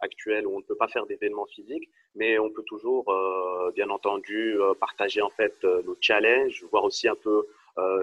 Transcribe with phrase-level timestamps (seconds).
[0.00, 3.04] actuelle où on ne peut pas faire d'événements physiques, mais on peut toujours,
[3.74, 7.46] bien entendu, partager en fait nos challenges, voir aussi un peu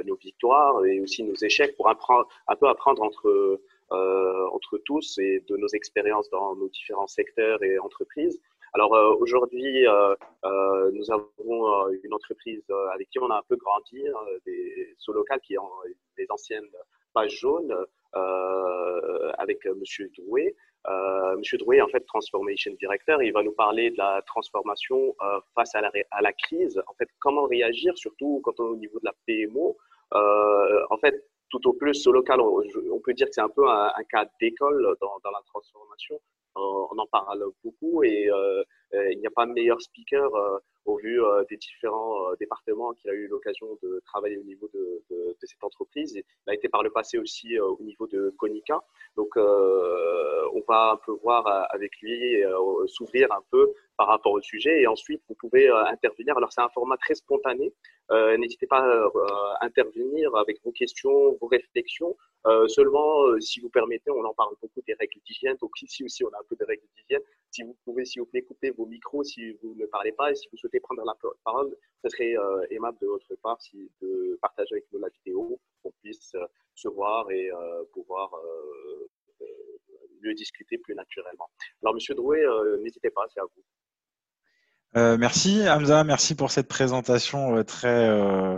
[0.06, 3.60] nos victoires et aussi nos échecs pour un peu apprendre entre
[3.92, 8.40] entre tous et de nos expériences dans nos différents secteurs et entreprises.
[8.74, 10.16] Alors euh, aujourd'hui, euh,
[10.46, 12.64] euh, nous avons une entreprise
[12.94, 15.70] avec qui on a un peu grandi, hein, des Solocal qui ont
[16.18, 16.70] des anciennes
[17.14, 17.76] pages jaunes
[19.38, 20.56] avec Monsieur Drouet.
[20.88, 25.16] Euh, Monsieur Drouet, en fait, Transformation Director, il va nous parler de la transformation
[25.56, 26.82] face à la, à la, crise.
[26.88, 29.78] En fait, comment réagir, surtout quand on est au niveau de la PMO.
[30.12, 33.92] en fait, tout au plus, Solocal, on, on peut dire que c'est un peu un,
[33.96, 36.20] un cas d'école dans, dans, la transformation
[36.56, 40.98] on en parle beaucoup et euh, euh, il n'y a pas meilleur speaker euh, au
[40.98, 45.04] vu des différents départements qu'il a eu l'occasion de travailler au niveau de,
[45.44, 46.16] cette entreprise.
[46.16, 48.80] Il a été par le passé aussi au niveau de Konica.
[49.16, 52.42] Donc, on va un peu voir avec lui
[52.88, 56.36] s'ouvrir un peu par rapport au sujet et ensuite vous pouvez intervenir.
[56.36, 57.72] Alors, c'est un format très spontané.
[58.10, 62.18] N'hésitez pas à intervenir avec vos questions, vos réflexions.
[62.48, 65.58] Euh, seulement, euh, si vous permettez, on en parle beaucoup des règles d'hygiène.
[65.62, 67.22] Donc ici aussi, on a un peu de règles d'hygiène.
[67.50, 70.36] Si vous pouvez, s'il vous plaît, couper vos micros si vous ne parlez pas et
[70.36, 74.38] si vous souhaitez prendre la parole, ce serait euh, aimable de votre part si, de
[74.42, 76.36] partager avec nous la vidéo, qu'on puisse
[76.76, 77.50] se voir et
[77.94, 78.32] pouvoir
[80.22, 81.50] mieux discuter plus naturellement.
[81.82, 82.44] Alors, Monsieur Drouet,
[82.82, 85.18] n'hésitez pas, c'est à vous.
[85.18, 88.58] merci Hamza, merci pour cette présentation très euh,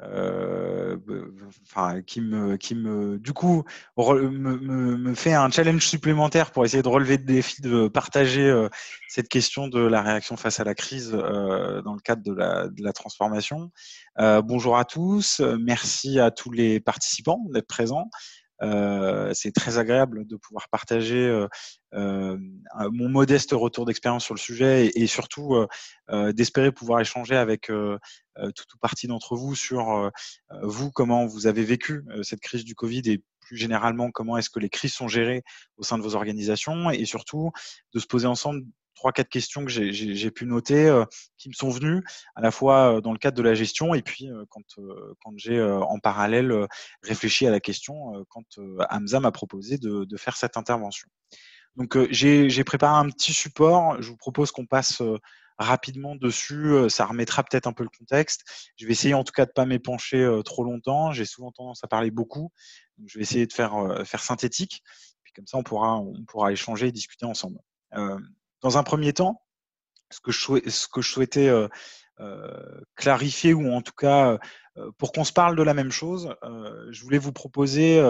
[0.00, 3.64] enfin, qui me, qui me, du coup,
[3.96, 4.56] me,
[4.96, 8.68] me, fait un challenge supplémentaire pour essayer de relever le défi de partager euh,
[9.08, 12.68] cette question de la réaction face à la crise euh, dans le cadre de la,
[12.68, 13.70] de la transformation.
[14.16, 18.10] bonjour à tous, merci à tous les participants d'être présents.
[18.62, 21.46] Euh, c'est très agréable de pouvoir partager euh,
[21.94, 22.36] euh,
[22.92, 25.66] mon modeste retour d'expérience sur le sujet et, surtout
[26.32, 30.10] d'espérer pouvoir échanger avec toute ou partie d'entre vous sur
[30.62, 34.60] vous, comment vous avez vécu cette crise du Covid et plus généralement comment est-ce que
[34.60, 35.42] les crises sont gérées
[35.78, 37.50] au sein de vos organisations et surtout
[37.94, 38.64] de se poser ensemble
[38.98, 41.04] trois, quatre questions que j'ai pu noter euh,
[41.36, 42.02] qui me sont venues
[42.34, 44.64] à la fois euh, dans le cadre de la gestion et puis euh, quand,
[45.22, 46.66] quand j'ai en parallèle
[47.02, 48.58] réfléchi à la question quand
[48.90, 51.08] Hamza m'a proposé de, de, faire cette intervention.
[51.76, 54.02] Donc j'ai préparé un petit support.
[54.02, 55.00] Je vous propose qu'on passe
[55.58, 56.74] rapidement dessus.
[56.88, 58.42] Ça remettra peut-être un peu le contexte.
[58.76, 61.12] Je vais essayer en tout cas de pas m'épancher trop longtemps.
[61.12, 62.50] J'ai souvent tendance à parler beaucoup.
[62.98, 64.82] Donc, je vais essayer de faire, faire synthétique.
[65.22, 67.60] Puis comme ça, on pourra, on pourra échanger et discuter ensemble.
[68.60, 69.42] Dans un premier temps,
[70.10, 71.68] ce que je, souhaitais euh,
[72.20, 74.38] euh, clarifier, ou en tout cas
[74.76, 76.32] euh, pour qu'on se parle de la même chose,
[76.90, 78.00] je voulais vous proposer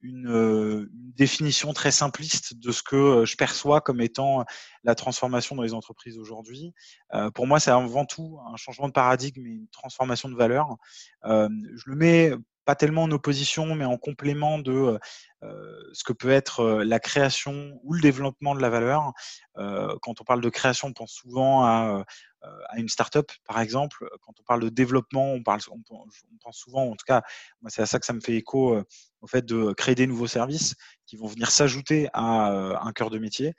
[0.00, 4.44] une, définition très simpliste de ce que je perçois comme étant
[4.82, 6.72] la transformation dans les entreprises aujourd'hui.
[7.36, 10.66] pour moi, c'est avant tout un changement de paradigme et une transformation de valeur.
[11.22, 12.32] je le mets
[12.66, 14.98] pas tellement en opposition, mais en complément de
[15.92, 19.12] ce que peut être la création ou le développement de la valeur.
[19.54, 22.04] quand on parle de création, on pense souvent à,
[22.68, 24.08] à une startup, par exemple.
[24.22, 25.80] Quand on parle de développement, on, parle, on,
[26.42, 27.22] pense souvent, en tout cas,
[27.62, 28.76] moi c'est à ça que ça me fait écho,
[29.20, 30.74] au fait de créer des nouveaux services
[31.06, 33.54] qui vont venir s'ajouter à un cœur de métier.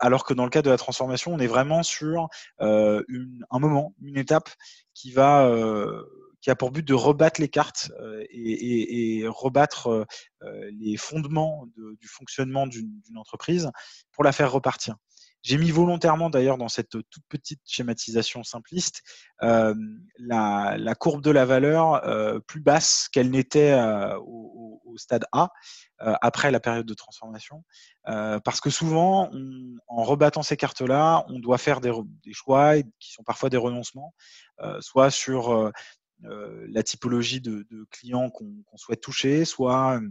[0.00, 2.28] Alors que dans le cas de la transformation, on est vraiment sur
[2.60, 4.50] une, un moment, une étape
[4.94, 5.48] qui va
[6.40, 10.04] qui a pour but de rebattre les cartes euh, et, rebattre euh,
[10.42, 13.70] euh, les fondements du fonctionnement d'une entreprise
[14.12, 14.96] pour la faire repartir.
[15.42, 19.02] J'ai mis volontairement d'ailleurs dans cette toute petite schématisation simpliste
[19.40, 22.02] la, courbe de la valeur
[22.46, 23.72] plus basse qu'elle n'était
[24.20, 25.50] au, stade A
[26.00, 27.62] après la période de transformation,
[28.04, 29.30] parce que souvent,
[29.86, 31.92] en rebattant ces cartes-là, on doit faire des,
[32.32, 34.12] choix qui sont parfois des renoncements,
[34.80, 35.70] soit sur
[36.20, 40.08] la typologie de, clients qu'on souhaite toucher, soit euh,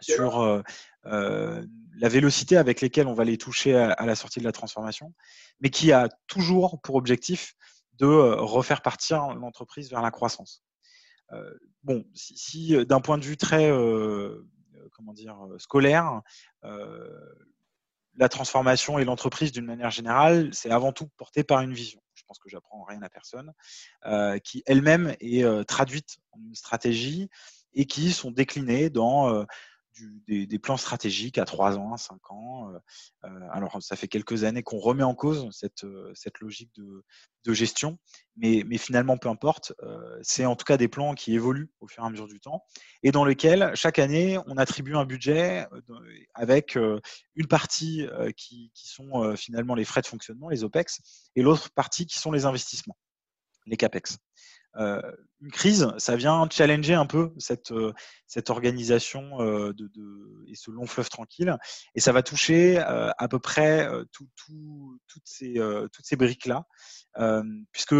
[0.00, 0.62] sur euh,
[1.04, 5.14] la vélocité avec lesquelles on va les toucher à, la sortie de la transformation,
[5.60, 7.54] mais qui a toujours pour objectif
[7.94, 10.62] de refaire partir l'entreprise vers la croissance.
[11.82, 13.70] bon, si, d'un point de vue très
[14.92, 16.20] comment dire scolaire,
[16.62, 22.38] la transformation et l'entreprise d'une manière générale, c'est avant tout porté par une vision pense
[22.38, 23.52] que j'apprends rien à personne,
[24.06, 27.28] euh, qui elle-même est euh, traduite en une stratégie
[27.74, 29.44] et qui sont déclinées dans
[30.02, 32.72] euh, des, plans stratégiques à 3 ans, 5 ans.
[33.52, 37.98] alors, ça fait quelques années qu'on remet en cause cette, cette logique de, gestion,
[38.36, 39.72] mais, mais, finalement, peu importe.
[40.22, 42.64] c'est en tout cas des plans qui évoluent au fur et à mesure du temps
[43.04, 45.66] et dans lesquels, chaque année, on attribue un budget
[46.34, 48.06] avec une partie
[48.36, 51.00] qui, qui sont finalement les frais de fonctionnement, les OPEX,
[51.36, 52.96] et l'autre partie qui sont les investissements,
[53.66, 54.18] les CAPEX.
[54.78, 55.00] Euh,
[55.42, 57.92] une crise, ça vient challenger un peu cette, euh,
[58.26, 59.90] cette organisation euh, de,
[60.48, 61.56] et ce long fleuve tranquille.
[61.94, 64.28] Et ça va toucher à peu près toutes,
[65.24, 65.54] ces,
[65.92, 66.64] toutes ces briques-là,
[67.72, 67.94] puisque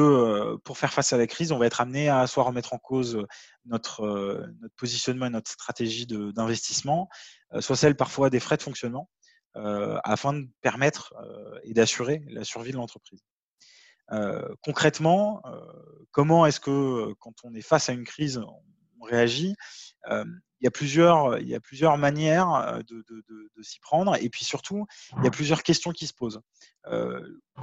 [0.64, 3.22] pour faire face à la crise, on va être amené à soit remettre en cause
[3.66, 7.08] notre, notre positionnement et notre stratégie d'investissement,
[7.60, 9.10] soit celle parfois des frais de fonctionnement,
[9.54, 11.14] afin de permettre
[11.64, 13.22] et d'assurer la survie de l'entreprise.
[14.62, 15.42] Concrètement,
[16.10, 19.54] comment est-ce que quand on est face à une crise, on réagit?
[20.08, 24.86] Il y, a plusieurs, il y a plusieurs manières de, s'y prendre et puis surtout,
[25.18, 26.40] il y a plusieurs questions qui se posent.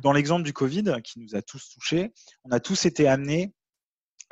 [0.01, 2.13] dans l'exemple du Covid qui nous a tous touchés,
[2.43, 3.53] on a tous été amenés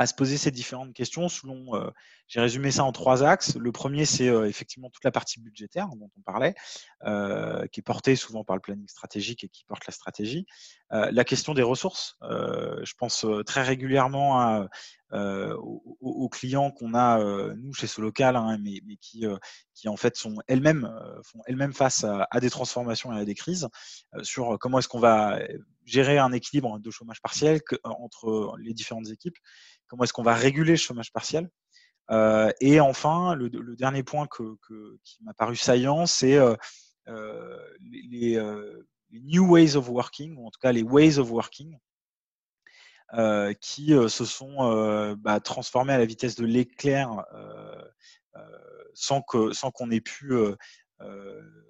[0.01, 1.89] à se poser ces différentes questions selon, euh,
[2.27, 3.55] j'ai résumé ça en trois axes.
[3.55, 6.55] Le premier, c'est euh, effectivement toute la partie budgétaire dont on parlait,
[7.03, 10.45] euh, qui est portée souvent par le planning stratégique et qui porte la stratégie.
[10.89, 14.67] la question des ressources, je pense très régulièrement
[15.11, 17.17] aux, clients qu'on a
[17.55, 19.25] nous chez ce local, hein, mais, qui,
[19.87, 20.89] en fait sont elles-mêmes
[21.23, 23.69] font elles-mêmes face à, des transformations et à des crises
[24.21, 25.39] sur comment est-ce qu'on va
[25.85, 29.37] gérer un équilibre de chômage partiel entre les différentes équipes
[29.91, 31.49] comment est-ce qu'on va réguler le chômage partiel.
[32.11, 36.55] Euh, et enfin, le, dernier point qui m'a paru saillant, c'est euh,
[37.09, 38.41] euh, les,
[39.11, 41.77] new ways of working, ou en tout cas les ways of working,
[43.59, 47.25] qui se sont bah, transformés à la vitesse de l'éclair
[48.93, 50.33] sans qu'on ait pu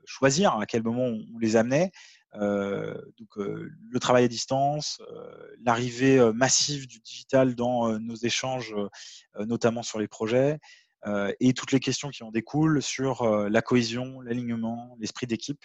[0.06, 1.92] choisir à quel moment on les amenait.
[2.36, 8.75] Euh, donc euh, le travail à distance, euh, l'arrivée massive du digital dans nos échanges,
[9.39, 10.60] notamment sur les projets,
[11.39, 15.63] et toutes les questions qui en découlent sur la cohésion, l'alignement, l'esprit d'équipe.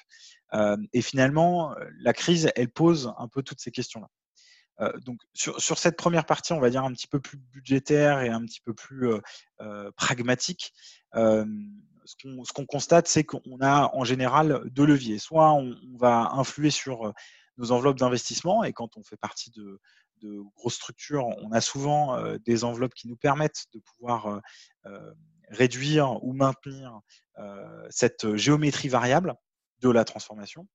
[0.93, 4.93] et finalement, la crise, elle pose un peu toutes ces questions-là.
[5.05, 8.31] donc sur, sur, cette première partie, on va dire un petit peu plus budgétaire et
[8.31, 9.11] un petit peu plus
[9.97, 10.73] pragmatique,
[12.07, 15.19] ce qu'on constate, c'est qu'on a en général deux leviers.
[15.19, 17.13] Soit on, va influer sur euh,
[17.57, 19.81] nos enveloppes d'investissement, et quand on fait partie de,
[20.57, 24.41] grosses structures, on a souvent euh, des enveloppes qui nous permettent de pouvoir
[24.87, 25.13] euh,
[25.51, 27.01] réduire ou maintenir
[27.91, 29.35] cette géométrie variable
[29.81, 30.67] de la transformation.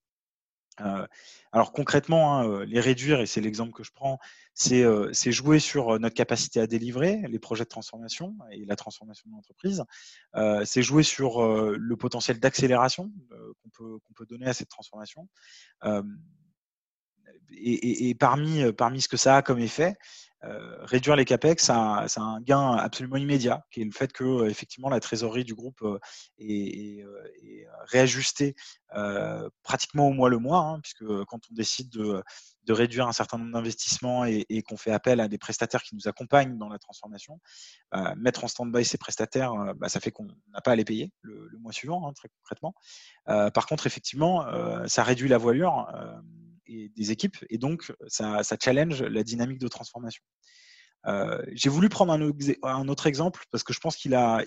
[0.86, 1.06] Euh,
[1.52, 4.20] alors concrètement, hein, euh, les réduire, et c'est l'exemple que je prends,
[4.54, 9.30] c'est euh, jouer sur notre capacité à délivrer les projets de transformation et la transformation
[9.30, 9.84] de l'entreprise.
[10.66, 13.12] c'est jouer sur le potentiel d'accélération
[13.64, 13.70] qu'on
[14.14, 15.28] peut, donner à cette transformation.
[17.54, 19.96] Et, et, parmi, parmi ce que ça a comme effet,
[20.44, 24.24] euh, réduire les capex, ça, a un gain absolument immédiat, qui est le fait que
[24.24, 26.00] euh, effectivement la trésorerie du groupe euh,
[26.40, 27.06] est,
[27.86, 28.56] réajustée
[29.64, 32.24] pratiquement au mois le mois, hein, puisque quand on décide de,
[32.70, 36.58] réduire un certain nombre d'investissements et, qu'on fait appel à des prestataires qui nous accompagnent
[36.58, 37.40] dans la transformation,
[38.18, 41.50] mettre en stand-by ces prestataires, bah, ça fait qu'on n'a pas à les payer le,
[41.60, 42.74] mois suivant, hein, très concrètement.
[43.26, 44.46] par contre, effectivement,
[44.88, 45.88] ça réduit la voilure
[46.96, 50.24] des équipes, et donc ça, challenge la dynamique de transformation.
[51.08, 54.44] Euh, j'ai voulu prendre un, autre exemple parce que je pense qu'il a,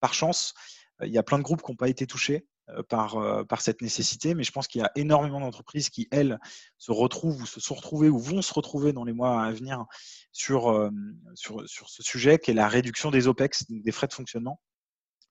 [0.00, 0.54] par chance,
[1.02, 3.82] euh, il y a plein de groupes qui n'ont pas été touchés euh, par, cette
[3.82, 6.38] nécessité, mais je pense qu'il y a énormément d'entreprises qui, elles,
[6.78, 9.84] se retrouvent ou se sont retrouvées ou vont se retrouver dans les mois à venir
[10.32, 10.90] sur,
[11.34, 14.60] sur ce sujet qui est la réduction des OPEX, des frais de fonctionnement.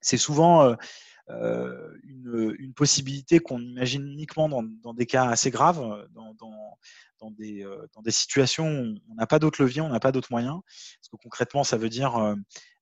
[0.02, 0.74] C'est souvent
[1.30, 6.06] euh, une, possibilité qu'on imagine uniquement dans, des cas assez graves,
[7.32, 10.30] des, euh, dans des situations où on n'a pas d'autres leviers, on n'a pas d'autres
[10.30, 10.60] moyens.
[10.64, 12.34] Parce que concrètement, ça veut dire euh,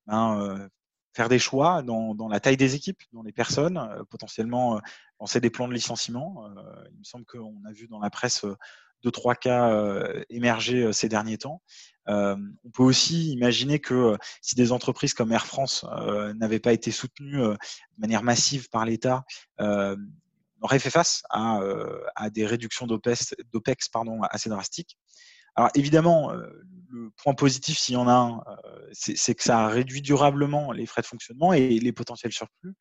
[0.06, 0.68] ben,
[1.14, 4.80] faire des choix dans, la taille des équipes, dans les personnes, potentiellement
[5.18, 6.48] lancer des plans de licenciement.
[6.92, 8.44] il me semble qu'on a vu dans la presse
[9.02, 11.60] deux, trois cas émerger ces derniers temps.
[12.08, 15.84] On peut aussi imaginer que si des entreprises comme Air France
[16.36, 17.56] n'avaient pas été soutenues de
[17.98, 19.24] manière massive par l'État,
[20.60, 21.60] aurait fait face à,
[22.30, 23.34] des réductions d'OPEX
[24.30, 24.96] assez drastiques.
[25.54, 26.32] Alors évidemment,
[26.90, 28.42] le point positif, s'il y en a un,
[28.92, 32.74] c'est que ça réduit durablement les frais de fonctionnement et les potentiels surplus.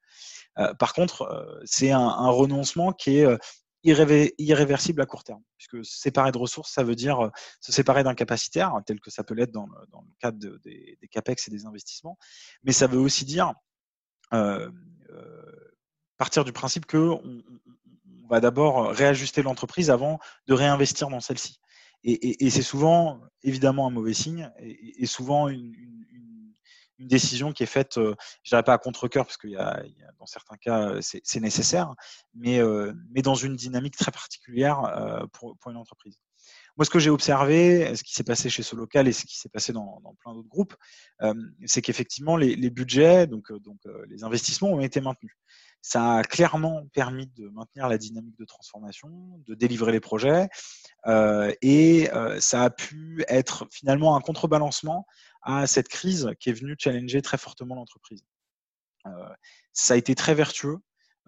[0.79, 3.38] par contre, c'est un, renoncement qui est
[3.88, 7.29] irréversible à court terme, puisque séparer de ressources, ça veut dire euh,
[7.62, 11.51] se séparer d'un capacitaire, tel que ça peut l'être dans, le cadre des, CAPEX et
[11.51, 12.17] des investissements,
[12.63, 13.53] mais ça veut aussi dire
[14.34, 14.70] euh,
[15.10, 15.72] euh,
[16.17, 17.44] partir du principe que on,
[18.29, 21.62] va d'abord réajuster l'entreprise avant de réinvestir dans celle-ci.
[22.03, 25.74] Et, c'est souvent, évidemment, un mauvais signe et, souvent une,
[26.99, 28.13] décision qui est faite, je
[28.43, 29.83] je dirais pas à contre-cœur, parce qu'il y, a,
[30.19, 31.93] dans certains cas, c'est nécessaire,
[32.33, 32.59] mais,
[33.11, 36.17] mais dans une dynamique très particulière pour, pour une entreprise.
[36.77, 39.37] Moi, ce que j'ai observé, ce qui s'est passé chez ce local et ce qui
[39.37, 40.75] s'est passé dans, plein d'autres groupes,
[41.23, 41.33] euh,
[41.65, 45.35] c'est qu'effectivement, les, budgets, donc, euh, donc euh, les investissements ont été maintenus.
[45.81, 49.10] Ça a clairement permis de maintenir la dynamique de transformation,
[49.46, 50.50] de délivrer les projets,
[51.62, 55.05] et ça a pu être finalement un contrebalancement
[55.43, 58.25] à cette crise qui est venue challenger très fortement l'entreprise.
[59.72, 60.79] ça a été très vertueux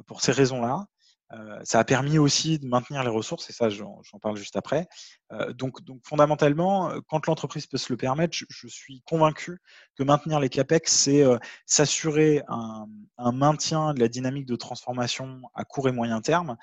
[0.06, 0.88] pour ces raisons-là.
[1.34, 4.88] Euh, ça a permis aussi de maintenir les ressources, et ça, j'en parle juste après.
[5.32, 9.60] Euh, donc, donc, fondamentalement, euh, quand l'entreprise peut se le permettre, je, suis convaincu
[9.96, 11.24] que maintenir les CAPEX, c'est
[11.66, 16.58] s'assurer un, un, maintien de la dynamique de transformation à court et moyen terme,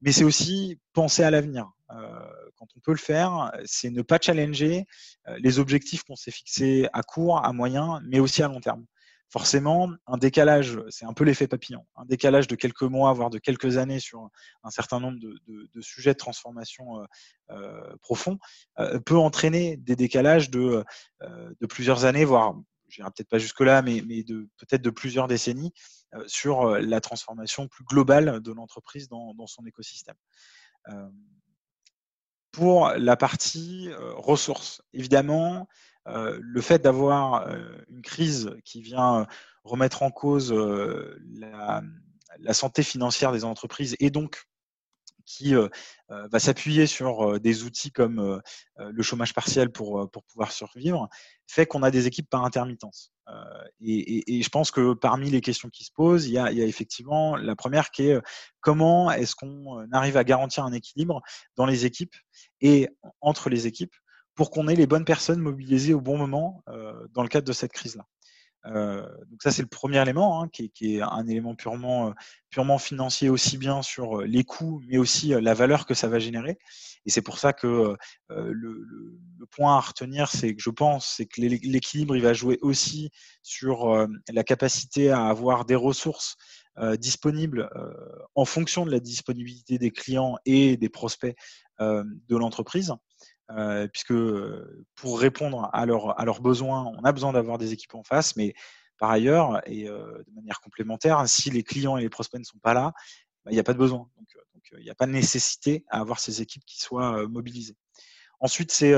[0.00, 1.70] mais c'est aussi penser à l'avenir.
[1.88, 4.84] quand on peut le faire, c'est ne pas challenger
[5.38, 8.84] les objectifs qu'on s'est fixés à court, à moyen, mais aussi à long terme
[9.30, 13.38] forcément, un décalage, c'est un peu l'effet papillon, un décalage de quelques mois, voire de
[13.38, 14.30] quelques années sur
[14.62, 17.04] un certain nombre de, sujets de transformation euh,
[17.50, 18.38] euh, profonds,
[18.78, 20.84] euh, peut entraîner des décalages de,
[21.68, 22.54] plusieurs années, voire,
[22.88, 25.72] je n'irai peut-être pas jusque-là, mais, peut-être de plusieurs décennies
[26.26, 30.16] sur la transformation plus globale de l'entreprise dans, son écosystème.
[32.50, 35.64] pour la partie ressources, évidemment, euh,
[36.40, 39.26] le fait d'avoir euh, une crise qui vient
[39.64, 41.82] remettre en cause euh, la,
[42.52, 44.44] santé financière des entreprises et donc
[45.26, 45.54] qui
[46.08, 48.40] va s'appuyer sur des outils comme
[48.78, 51.06] le chômage partiel pour, pouvoir survivre,
[51.46, 53.12] fait qu'on a des équipes par intermittence.
[53.82, 57.54] Et, je pense que parmi les questions qui se posent, il y a effectivement la
[57.54, 58.18] première qui est
[58.60, 61.20] comment est-ce qu'on arrive à garantir un équilibre
[61.56, 62.14] dans les équipes
[62.62, 62.88] et
[63.20, 63.94] entre les équipes
[64.38, 67.52] pour qu'on ait les bonnes personnes mobilisées au bon moment euh, dans le cadre de
[67.52, 68.04] cette crise-là.
[68.66, 72.12] Euh, donc ça, c'est le premier élément, hein, qui, est, un élément purement, euh,
[72.48, 76.56] purement financier aussi bien sur les coûts, mais aussi la valeur que ça va générer.
[77.04, 77.96] Et c'est pour ça que
[78.28, 79.18] le,
[79.50, 83.10] point à retenir, c'est que je pense, c'est que l'équilibre, il va jouer aussi
[83.42, 86.36] sur la capacité à avoir des ressources
[86.98, 87.70] disponibles
[88.34, 91.34] en fonction de la disponibilité des clients et des prospects
[91.80, 92.92] de l'entreprise.
[93.50, 98.02] Euh, puisque euh, pour répondre à, leurs besoins, on a besoin d'avoir des équipes en
[98.02, 98.54] face, mais
[98.98, 102.58] par ailleurs, et euh, de manière complémentaire, si les clients et les prospects ne sont
[102.58, 102.92] pas là,
[103.44, 104.08] bah, il n'y a pas de besoin.
[104.16, 104.28] Donc,
[104.72, 107.76] il n'y a pas de nécessité à avoir ces équipes qui soient mobilisées.
[108.38, 108.92] Ensuite, c'est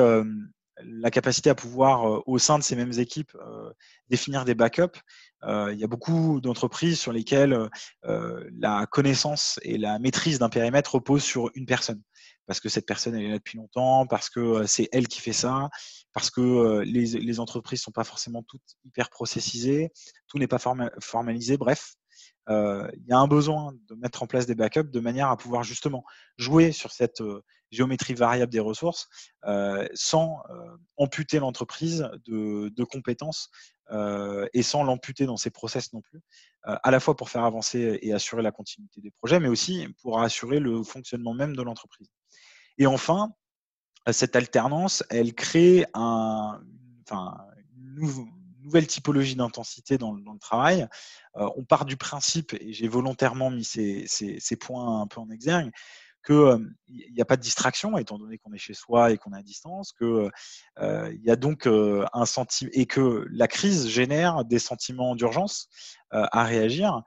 [0.82, 3.36] la capacité à pouvoir, au sein de ces mêmes équipes,
[4.08, 4.98] définir des backups.
[5.44, 7.70] il y a beaucoup d'entreprises sur lesquelles
[8.02, 12.02] la connaissance et la maîtrise d'un périmètre reposent sur une personne
[12.50, 15.32] parce que cette personne elle est là depuis longtemps, parce que c'est elle qui fait
[15.32, 15.68] ça,
[16.12, 19.92] parce que les, les entreprises sont pas forcément toutes hyper processisées,
[20.26, 20.58] tout n'est pas
[21.00, 21.56] formalisé.
[21.56, 21.94] Bref,
[22.48, 25.62] il y a un besoin de mettre en place des backups de manière à pouvoir
[25.62, 26.02] justement
[26.38, 27.22] jouer sur cette
[27.70, 29.08] géométrie variable des ressources
[29.94, 30.42] sans
[30.96, 33.48] amputer l'entreprise de, de, compétences
[34.52, 36.20] et sans l'amputer dans ses process non plus,
[36.64, 40.20] à la fois pour faire avancer et assurer la continuité des projets, mais aussi pour
[40.20, 42.08] assurer le fonctionnement même de l'entreprise.
[42.80, 43.34] Et enfin,
[44.10, 46.58] cette alternance, elle crée un,
[47.12, 48.26] une
[48.62, 50.88] nouvelle typologie d'intensité dans, le travail.
[51.36, 55.70] Euh, on part du principe, et j'ai volontairement mis ces, points un peu en exergue,
[56.24, 56.58] qu'il euh,
[56.88, 59.42] n'y a pas de distraction, étant donné qu'on est chez soi et qu'on est à
[59.42, 60.30] distance, euh,
[61.22, 65.68] y a donc un sentiment et que la crise génère des sentiments d'urgence
[66.10, 67.02] à réagir.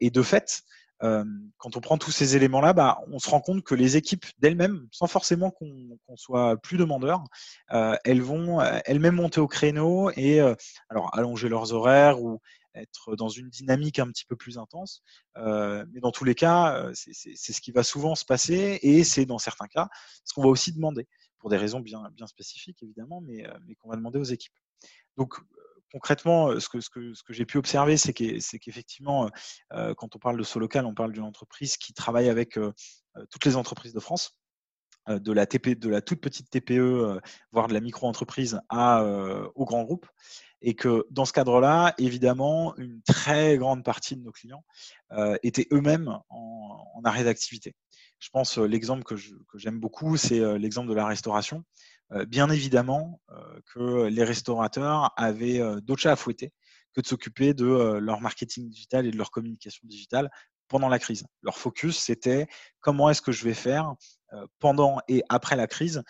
[0.00, 0.62] et de fait,
[1.00, 4.86] quand on prend tous ces éléments-là, bah, on se rend compte que les équipes d'elles-mêmes,
[4.90, 7.24] sans forcément qu'on soit plus demandeur,
[7.68, 10.40] elles vont elles-mêmes monter au créneau et
[10.88, 12.40] alors allonger leurs horaires ou
[12.74, 15.02] être dans une dynamique un petit peu plus intense.
[15.36, 19.38] mais dans tous les cas, c'est ce qui va souvent se passer et c'est dans
[19.38, 19.88] certains cas
[20.24, 21.06] ce qu'on va aussi demander
[21.38, 24.52] pour des raisons bien, bien spécifiques évidemment, mais, mais qu'on va demander aux équipes.
[25.16, 25.40] Donc
[25.92, 29.30] concrètement, ce que, ce que, j'ai pu observer, c'est qu'effectivement,
[29.70, 32.58] quand on parle de local, on parle d'une entreprise qui travaille avec
[33.30, 34.39] toutes les entreprises de France,
[35.18, 37.20] de la, de la toute petite TPE,
[37.52, 39.04] voire de la micro-entreprise, à,
[39.54, 40.06] au grand groupe.
[40.62, 44.64] Et que dans ce cadre-là, évidemment, une très grande partie de nos clients
[45.42, 47.74] étaient eux-mêmes en, arrêt d'activité.
[48.18, 49.16] Je pense l'exemple que
[49.56, 51.64] j'aime beaucoup, c'est l'exemple de la restauration.
[52.12, 56.52] Euh, bien évidemment euh, que les restaurateurs avaient euh, d'autres chats à fouetter
[56.92, 57.64] que de s'occuper de
[58.00, 60.28] leur marketing digital et de leur communication digitale
[60.66, 61.24] pendant la crise.
[61.40, 62.48] Leur focus, c'était
[62.80, 63.94] comment est-ce que je vais faire
[64.58, 66.02] pendant et après la crise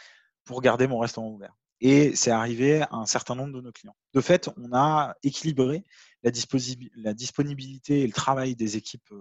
[0.44, 1.54] pour garder mon restaurant ouvert.
[1.80, 3.96] Et c'est arrivé à un certain nombre de nos clients.
[4.12, 5.84] De fait, on a équilibré
[6.22, 9.14] la, disponibilité et le travail des équipes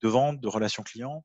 [0.00, 1.24] de vente, de relations clients,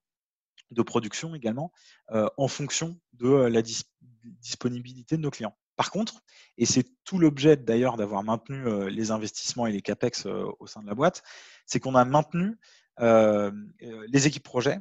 [0.71, 1.71] de production également,
[2.09, 5.55] en fonction de la disponibilité de nos clients.
[5.77, 6.21] Par contre,
[6.57, 10.87] et c'est tout l'objet d'ailleurs d'avoir maintenu les investissements et les CAPEX au sein de
[10.87, 11.23] la boîte,
[11.65, 12.57] c'est qu'on a maintenu
[12.99, 14.79] les équipes projets,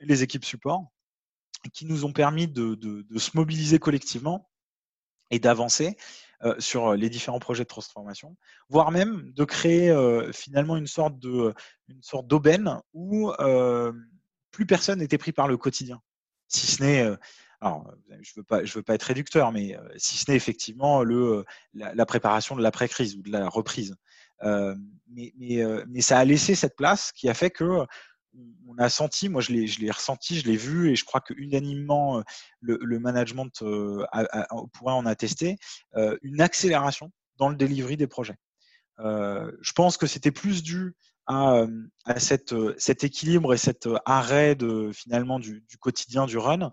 [0.00, 0.90] les équipes support,
[1.72, 4.48] qui nous ont permis de se mobiliser collectivement
[5.30, 5.96] et d'avancer
[6.58, 8.36] sur les différents projets de transformation,
[8.68, 9.94] voire même de créer
[10.32, 11.54] finalement une sorte de
[11.88, 13.32] une sorte d'aubaine où
[14.50, 16.00] plus personne n'était pris par le quotidien,
[16.48, 17.16] si ce n'est
[17.62, 22.06] alors, je veux pas, veux pas être réducteur, mais si ce n'est effectivement le la,
[22.06, 23.96] préparation de l'après-crise ou de la reprise.
[24.42, 25.32] mais,
[25.88, 27.86] mais ça a laissé cette place qui a fait que
[28.68, 32.22] on a senti, moi je l'ai ressenti, je l'ai vu et je crois que unanimement
[32.60, 33.50] le, le management
[34.72, 35.56] pourrait en attester,
[36.22, 38.36] une accélération dans le delivery des projets.
[38.98, 40.94] je pense que c'était plus dû
[41.26, 41.66] à,
[42.18, 46.70] cet équilibre et cet arrêt de, finalement du, quotidien du run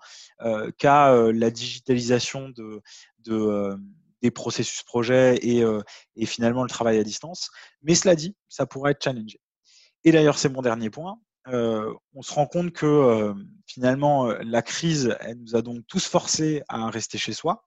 [0.77, 2.81] qu'à la digitalisation de,
[3.19, 3.77] de
[4.21, 5.63] des processus projets et,
[6.15, 7.51] et, finalement le travail à distance.
[7.81, 9.41] Mais cela dit, ça pourrait être challengé.
[10.05, 11.19] Et d'ailleurs, c'est mon dernier point.
[11.47, 13.33] Euh, on se rend compte que euh,
[13.65, 17.65] finalement, euh, la crise, elle nous a donc tous forcés à rester chez soi.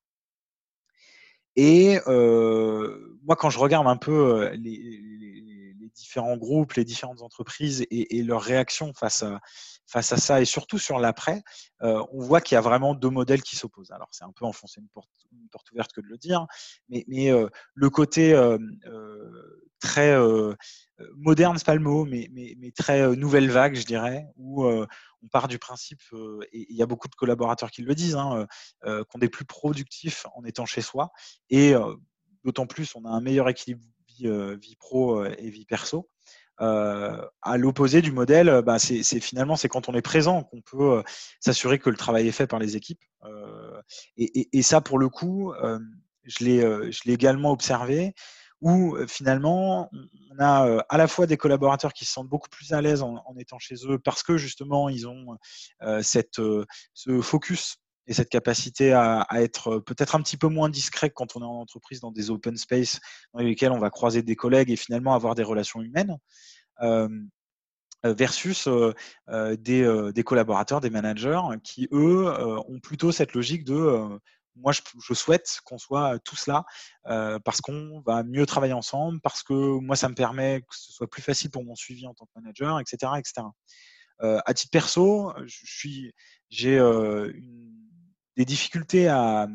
[1.59, 8.42] Et moi, quand je regarde un peu les, différents groupes, les différentes entreprises et, leurs
[8.42, 11.42] réactions face à, ça, et surtout sur l'après,
[11.80, 13.90] on voit qu'il y a vraiment deux modèles qui s'opposent.
[13.90, 16.47] Alors, c'est un peu enfoncer une porte, une porte, ouverte que de le dire,
[16.90, 18.35] mais le côté
[19.87, 20.14] très
[21.00, 22.28] euh, moderne, c'est pas le mot, mais,
[22.76, 24.87] très euh, nouvelle vague, je dirais, où euh,
[25.23, 26.00] on part du principe,
[26.52, 28.47] et il y a beaucoup de collaborateurs qui le disent, hein,
[28.83, 31.11] qu'on est plus productif en étant chez soi,
[31.50, 31.75] et
[32.45, 36.09] d'autant plus on a un meilleur équilibre vie, pro et vie perso.
[36.59, 41.02] à l'opposé du modèle, bah, c'est finalement c'est quand on est présent qu'on peut
[41.40, 43.02] s'assurer que le travail est fait par les équipes.
[44.16, 45.52] Et, ça, pour le coup,
[46.25, 48.14] je l'ai également observé
[48.66, 49.88] où finalement
[50.33, 53.22] on a à la fois des collaborateurs qui se sentent beaucoup plus à l'aise en,
[53.38, 55.38] étant chez eux parce que justement ils ont
[56.02, 56.40] cette,
[56.92, 57.76] ce focus
[58.09, 61.61] et cette capacité à, être peut-être un petit peu moins discret quand on est en
[61.61, 62.98] entreprise dans des open space
[63.35, 66.16] dans lesquels on va croiser des collègues et finalement avoir des relations humaines.
[68.02, 68.68] versus
[69.29, 72.33] des, des, collaborateurs, des managers qui, eux,
[72.68, 74.18] ont plutôt cette logique de
[74.57, 76.64] moi, je, souhaite qu'on soit tous là
[77.45, 81.09] parce qu'on va mieux travailler ensemble, parce que moi, ça me permet que ce soit
[81.09, 83.47] plus facile pour mon suivi en tant que manager, etc., etc.
[84.21, 86.12] À titre perso, je suis,
[86.49, 87.75] j'ai une
[88.37, 89.49] des difficultés à,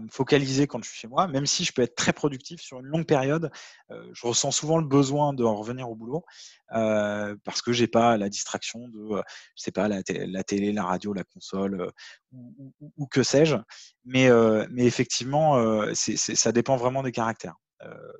[0.00, 2.78] me focaliser quand je suis chez moi, même si je peux être très productif sur
[2.78, 3.50] une longue période.
[3.90, 6.24] Euh, je ressens souvent le besoin de revenir au boulot
[6.72, 9.22] euh, parce que j'ai pas la distraction de, euh,
[9.56, 11.90] je sais pas, la, télé, la radio, la console
[12.32, 13.56] ou, que sais-je.
[14.04, 14.28] Mais,
[14.70, 17.56] mais effectivement, ça dépend vraiment des caractères.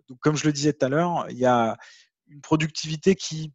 [0.09, 1.77] donc, comme je le disais tout à l'heure, il y a
[2.29, 3.53] une productivité qui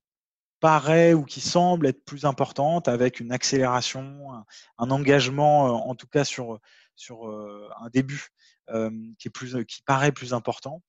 [0.62, 4.32] paraît ou qui semble être plus importante avec une accélération,
[4.78, 6.60] un, engagement, euh, en tout cas sur,
[6.95, 8.28] sur euh, un début
[8.69, 10.82] euh, qui, est plus, qui paraît plus important.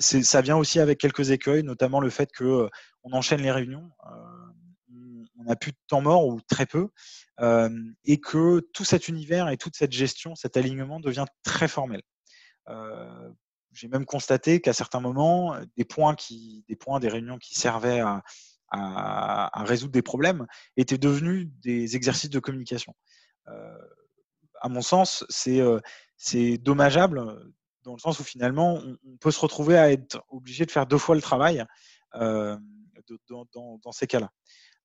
[0.00, 2.68] ça vient aussi avec quelques écueils, notamment le fait que
[3.04, 3.90] on enchaîne les réunions,
[5.38, 6.88] on n'a plus de temps mort ou très peu,
[8.04, 12.02] et que tout cet univers et toute cette gestion, cet alignement devient très formel.
[13.72, 18.00] J'ai même constaté qu'à certains moments, des points, qui, des points, des réunions qui servaient
[18.00, 18.22] à,
[18.70, 22.94] à, résoudre des problèmes étaient devenus des exercices de communication.
[23.48, 23.78] Euh,
[24.60, 25.78] à mon sens, c'est euh,
[26.58, 27.52] dommageable
[27.84, 30.98] dans le sens où finalement, on, peut se retrouver à être obligé de faire deux
[30.98, 31.64] fois le travail
[32.16, 32.56] euh,
[33.28, 34.30] dans, ces cas-là.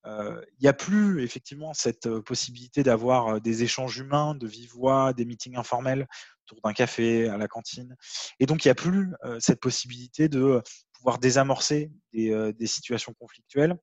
[0.04, 5.24] Il n'y a plus effectivement cette possibilité d'avoir des échanges humains, de vive voix, des
[5.24, 6.06] meetings informels
[6.44, 7.96] autour d'un café, à la cantine.
[8.38, 10.62] Et donc, il n'y a plus cette possibilité de
[11.02, 13.76] pouvoir désamorcer des, euh, situations conflictuelles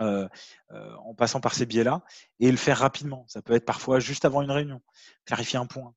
[0.00, 0.28] euh,
[0.72, 2.02] euh, en passant par ces biais-là
[2.38, 3.24] et le faire rapidement.
[3.28, 4.82] Ça peut être parfois juste avant une réunion,
[5.24, 5.94] clarifier un point.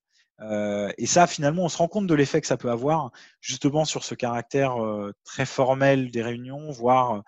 [0.98, 4.04] et ça, finalement, on se rend compte de l'effet que ça peut avoir justement sur
[4.04, 4.78] ce caractère
[5.26, 7.24] très formel des réunions, voire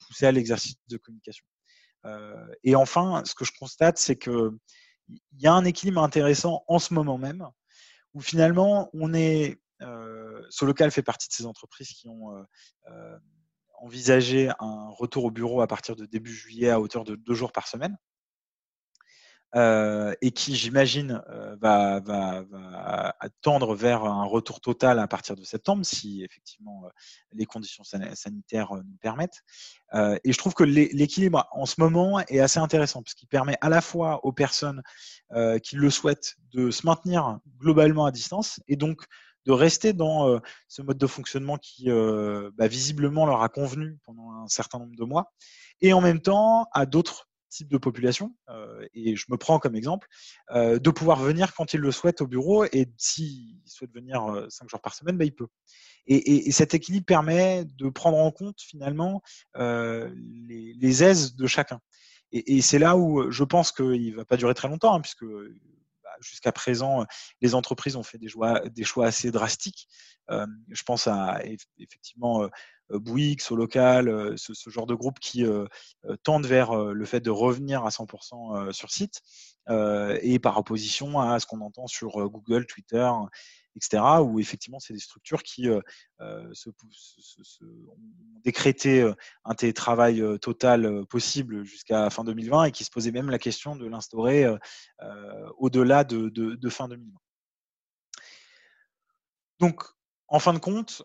[0.00, 1.46] pousser à l'exercice de communication.
[2.62, 4.52] et enfin, ce que je constate, c'est que
[5.08, 7.48] il y a un équilibre intéressant en ce moment même,
[8.14, 9.58] où finalement on est
[10.50, 12.42] Solocal fait partie de ces entreprises qui ont euh,
[12.90, 13.18] euh,
[13.80, 17.52] envisager un retour au bureau à partir de début juillet à hauteur de deux jours
[17.52, 17.96] par semaine.
[19.56, 22.00] Euh, et qui, j'imagine, euh, va,
[23.42, 26.88] tendre vers un retour total à partir de septembre, si effectivement euh,
[27.32, 29.42] les conditions sanitaires nous permettent.
[29.92, 33.68] et je trouve que l'équilibre en ce moment est assez intéressant, parce qu'il permet à
[33.68, 34.82] la fois aux personnes
[35.62, 39.04] qui le souhaitent de se maintenir globalement à distance, et donc
[39.50, 44.48] de rester dans ce mode de fonctionnement qui bah, visiblement leur a convenu pendant un
[44.48, 45.32] certain nombre de mois,
[45.80, 49.74] et en même temps à d'autres type de population, euh, et je me prends comme
[49.74, 50.08] exemple,
[50.52, 54.46] euh, de pouvoir venir quand il le souhaite au bureau, et s'il souhaite venir euh,
[54.48, 55.48] cinq jours par semaine, bah, il peut.
[56.06, 59.22] Et, cet équilibre permet de prendre en compte finalement
[59.54, 61.80] les, aises de chacun.
[62.32, 65.24] Et, c'est là où je pense qu'il ne va pas durer très longtemps, hein, puisque
[66.10, 67.06] bah, jusqu'à présent,
[67.40, 69.88] les entreprises ont fait des choix, assez drastiques.
[70.28, 71.40] je pense à
[71.78, 72.48] effectivement
[72.92, 75.66] euh, Bouygues, au local, euh, ce, genre de groupe qui euh,
[76.22, 79.20] tendent vers le fait de revenir à 100% sur site,
[79.68, 83.08] et par opposition à ce qu'on entend sur Google, Twitter,
[83.76, 85.68] etc., où effectivement, c'est des structures qui
[86.20, 87.98] se, ont
[88.44, 89.10] décrété
[89.44, 93.86] un télétravail total possible jusqu'à fin 2020 et qui se posaient même la question de
[93.86, 94.46] l'instaurer
[95.58, 97.18] au-delà de, de, fin 2020.
[99.60, 99.84] Donc,
[100.28, 101.02] en fin de compte,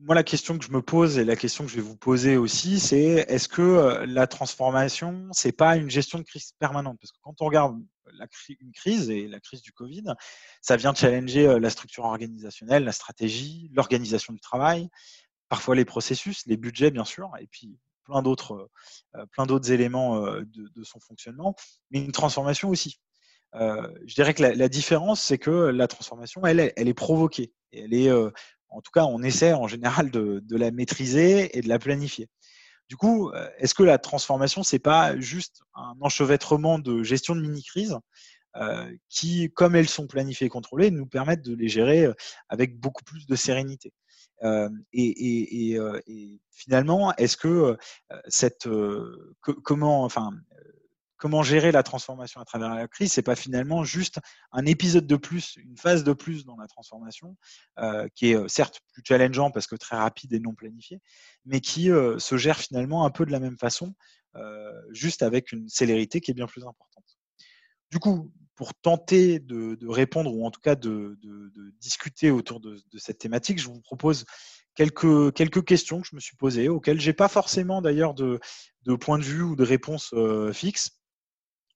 [0.00, 2.36] moi, la question que je me pose et la question que je vais vous poser
[2.36, 6.98] aussi, c'est est-ce que euh, la transformation, c'est pas une gestion de crise permanente?
[7.00, 7.76] Parce que quand on regarde
[8.60, 10.04] une crise et la crise du Covid,
[10.62, 14.88] ça vient challenger euh, la structure organisationnelle, la stratégie, l'organisation du travail,
[15.48, 18.70] parfois les processus, les budgets bien sûr, et puis plein d'autres,
[19.16, 21.56] euh, plein d'autres éléments de, son fonctionnement,
[21.90, 23.00] mais une transformation aussi.
[23.52, 27.52] je dirais que la, différence, c'est que la transformation, elle, elle est provoquée.
[27.72, 28.10] Elle est
[28.70, 32.28] en tout cas, on essaie en général de, la maîtriser et de la planifier.
[32.88, 37.40] Du coup, euh, est-ce que la transformation, c'est pas juste un enchevêtrement de gestion de
[37.40, 37.96] mini-crises
[38.56, 42.14] euh, qui, comme elles sont planifiées et contrôlées, nous permettent de les gérer euh,
[42.48, 43.92] avec beaucoup plus de sérénité?
[44.92, 45.78] Et,
[46.52, 47.76] finalement, est-ce que
[48.28, 48.68] cette
[49.42, 50.30] comment, enfin,
[51.18, 54.20] comment gérer la transformation à travers la crise, c'est pas finalement juste
[54.52, 57.36] un épisode de plus, une phase de plus dans la transformation,
[57.78, 61.00] euh, qui est euh, certes plus challengeant parce que très rapide et non planifié,
[61.44, 63.94] mais qui euh, se gère finalement un peu de la même façon,
[64.90, 67.18] juste avec une célérité qui est bien plus importante.
[67.90, 71.18] Du coup, pour tenter de, répondre ou en tout cas de,
[71.80, 74.26] discuter autour de, cette thématique, je vous propose
[74.76, 78.38] quelques, quelques questions que je me suis posées, auxquelles j'ai pas forcément d'ailleurs de,
[79.00, 80.14] point de vue ou de réponse
[80.52, 80.97] fixe.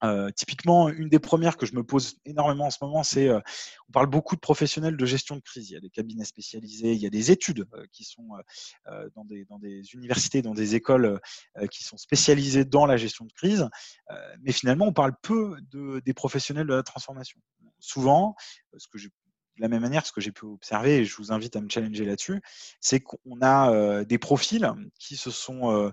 [0.04, 3.40] Euh, typiquement, une des premières que je me pose énormément en ce moment, c'est euh,
[3.88, 5.70] on parle beaucoup de professionnels de gestion de crise.
[5.70, 8.28] Il y a des cabinets spécialisés, il y a des études euh, qui sont
[9.14, 11.20] dans, des, dans des universités, dans des écoles
[11.70, 13.68] qui sont spécialisées dans la gestion de crise.
[14.40, 17.40] mais finalement, on parle peu de, des professionnels de la transformation.
[17.78, 18.34] Souvent,
[18.76, 19.10] ce que de
[19.58, 22.04] la même manière, ce que j'ai pu observer, et je vous invite à me challenger
[22.04, 22.40] là-dessus,
[22.80, 25.92] c'est qu'on a des profils qui se sont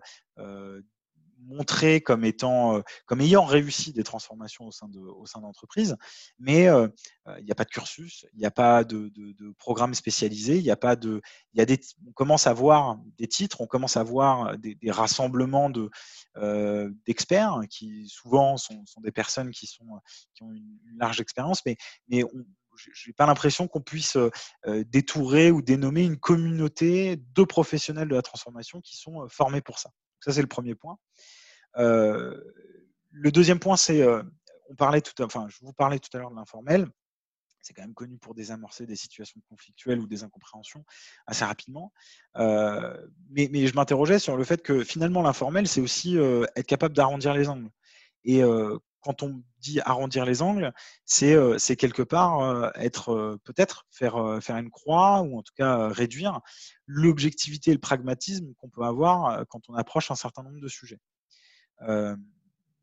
[1.46, 5.96] montré comme étant, euh, comme ayant réussi des transformations au sein de, au sein d'entreprises,
[6.38, 6.88] mais euh,
[7.28, 10.58] euh, il n'y a pas de cursus, il n'y a pas de, de, programme spécialisé,
[10.58, 11.22] il n'y a pas de,
[11.54, 14.78] il y a des, on commence à voir des titres, on commence à voir des,
[14.92, 15.90] rassemblements de
[17.06, 19.86] d'experts qui souvent sont, sont, des personnes qui sont
[20.34, 22.24] qui ont une, large expérience, mais mais
[22.94, 24.18] j'ai pas l'impression qu'on puisse
[24.66, 29.92] détourer ou dénommer une communauté de professionnels de la transformation qui sont formés pour ça.
[30.22, 30.98] Ça, c'est le premier point.
[31.78, 32.40] Euh,
[33.12, 34.24] le deuxième point, c'est, euh,
[34.70, 36.88] on parlait tout, enfin, je vous parlais tout à l'heure de l'informel.
[37.62, 40.86] C'est quand même connu pour désamorcer des situations conflictuelles ou des incompréhensions
[41.28, 41.92] assez rapidement.
[42.38, 47.34] Euh, mais, je m'interrogeais sur le fait que finalement, l'informel, c'est aussi être capable d'arrondir
[47.34, 47.70] les angles.
[48.24, 48.42] Et
[49.02, 50.74] quand on dit arrondir les angles,
[51.06, 56.42] c'est quelque part être peut-être faire faire une croix ou en tout cas réduire
[56.86, 61.00] l'objectivité et le pragmatisme qu'on peut avoir quand on approche un certain nombre de sujets.
[61.84, 62.16] Euh,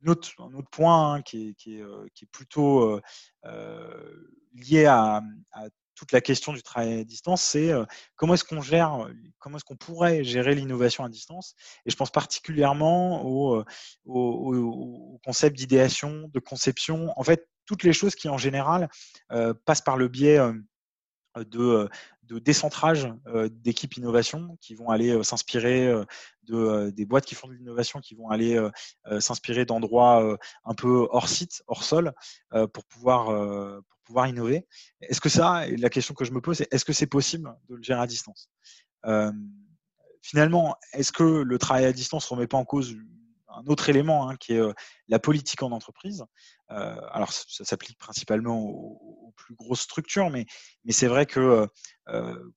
[0.07, 3.01] un autre, point hein, qui, est, euh, plutôt
[3.45, 5.23] euh, lié à,
[5.97, 7.73] toute la question du travail à distance, c'est
[8.15, 11.55] comment est-ce qu'on gère, comment est-ce qu'on pourrait gérer l'innovation à distance?
[11.87, 13.65] Et je pense particulièrement au,
[15.25, 18.89] concept d'idéation, de conception, en fait, toutes les choses qui en général
[19.65, 20.39] passent par le biais
[21.37, 21.89] de,
[22.29, 23.09] décentrage
[23.51, 25.93] d'équipes innovation qui vont aller s'inspirer
[26.43, 28.61] de des boîtes qui font de l'innovation, qui vont aller
[29.19, 32.13] s'inspirer d'endroits un peu hors site, hors sol,
[32.51, 34.67] pour pouvoir pouvoir innover.
[35.03, 37.75] Est-ce que ça, la question que je me pose, c'est est-ce que c'est possible de
[37.75, 38.49] le gérer à distance?
[40.23, 42.97] Finalement, est-ce que le travail à distance ne remet pas en cause
[43.49, 44.63] un autre élément hein, qui est
[45.09, 46.25] la politique en entreprise?
[46.69, 50.47] alors, ça, s'applique principalement aux, plus grosses structures, mais,
[50.85, 51.69] mais c'est vrai que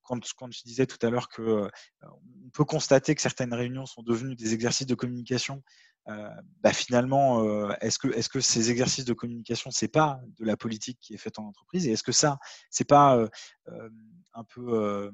[0.02, 1.70] quand, quand, je disais tout à l'heure que
[2.02, 5.62] on peut constater que certaines réunions sont devenues des exercices de communication,
[6.62, 11.00] bah, finalement, est-ce que, est que ces exercices de communication, c'est pas de la politique
[11.00, 12.38] qui est faite en entreprise, et est-ce que ça,
[12.70, 13.28] c'est pas
[14.34, 15.12] un peu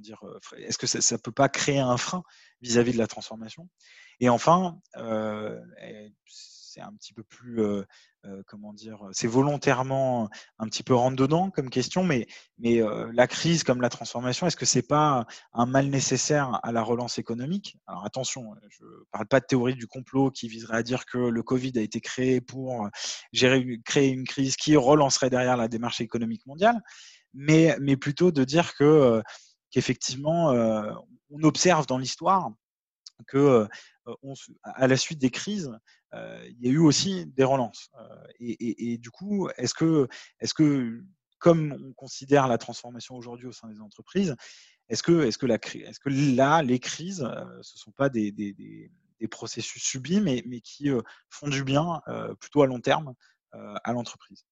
[0.00, 0.22] dire,
[0.56, 2.22] est-ce que ça ne peut pas créer un frein
[2.62, 3.68] vis-à-vis de la transformation?
[4.20, 4.80] Et enfin,
[6.72, 7.60] c'est un petit peu plus,
[8.46, 12.26] comment dire, c'est volontairement un petit peu rentre dedans comme question, mais,
[12.58, 12.80] mais
[13.12, 17.18] la crise comme la transformation, est-ce que c'est pas un mal nécessaire à la relance
[17.18, 17.76] économique?
[17.86, 21.42] Alors attention, je parle pas de théorie du complot qui viserait à dire que le
[21.42, 22.88] Covid a été créé pour
[23.84, 26.80] créer une crise qui relancerait derrière la démarche économique mondiale,
[27.34, 29.22] mais, mais plutôt de dire que
[29.70, 30.52] qu'effectivement,
[31.30, 32.50] on observe dans l'histoire
[33.28, 33.68] que
[34.64, 35.70] à la suite des crises,
[36.14, 37.90] il y a eu aussi des relances.
[38.40, 40.08] Et, du coup, est-ce que,
[40.40, 41.02] est que,
[41.38, 44.36] comme on considère la transformation aujourd'hui au sein des entreprises,
[44.88, 47.26] est-ce que, est que, là, les crises,
[47.62, 48.90] ce ne sont pas des,
[49.30, 50.90] processus subis, mais, mais qui
[51.30, 52.02] font du bien
[52.40, 53.14] plutôt à long terme
[53.52, 54.44] à l'entreprise?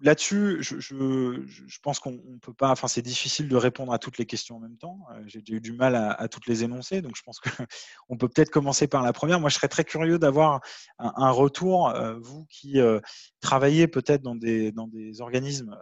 [0.00, 2.70] Là-dessus, je, pense qu'on ne peut pas.
[2.70, 5.00] Enfin, c'est difficile de répondre à toutes les questions en même temps.
[5.12, 8.50] Euh, j'ai eu du mal à, toutes les énoncer, donc je pense qu'on peut peut-être
[8.50, 9.40] commencer par la première.
[9.40, 10.60] Moi, je serais très curieux d'avoir
[10.98, 13.00] un, retour, euh, vous qui euh,
[13.40, 15.76] travaillez peut-être dans des, dans des organismes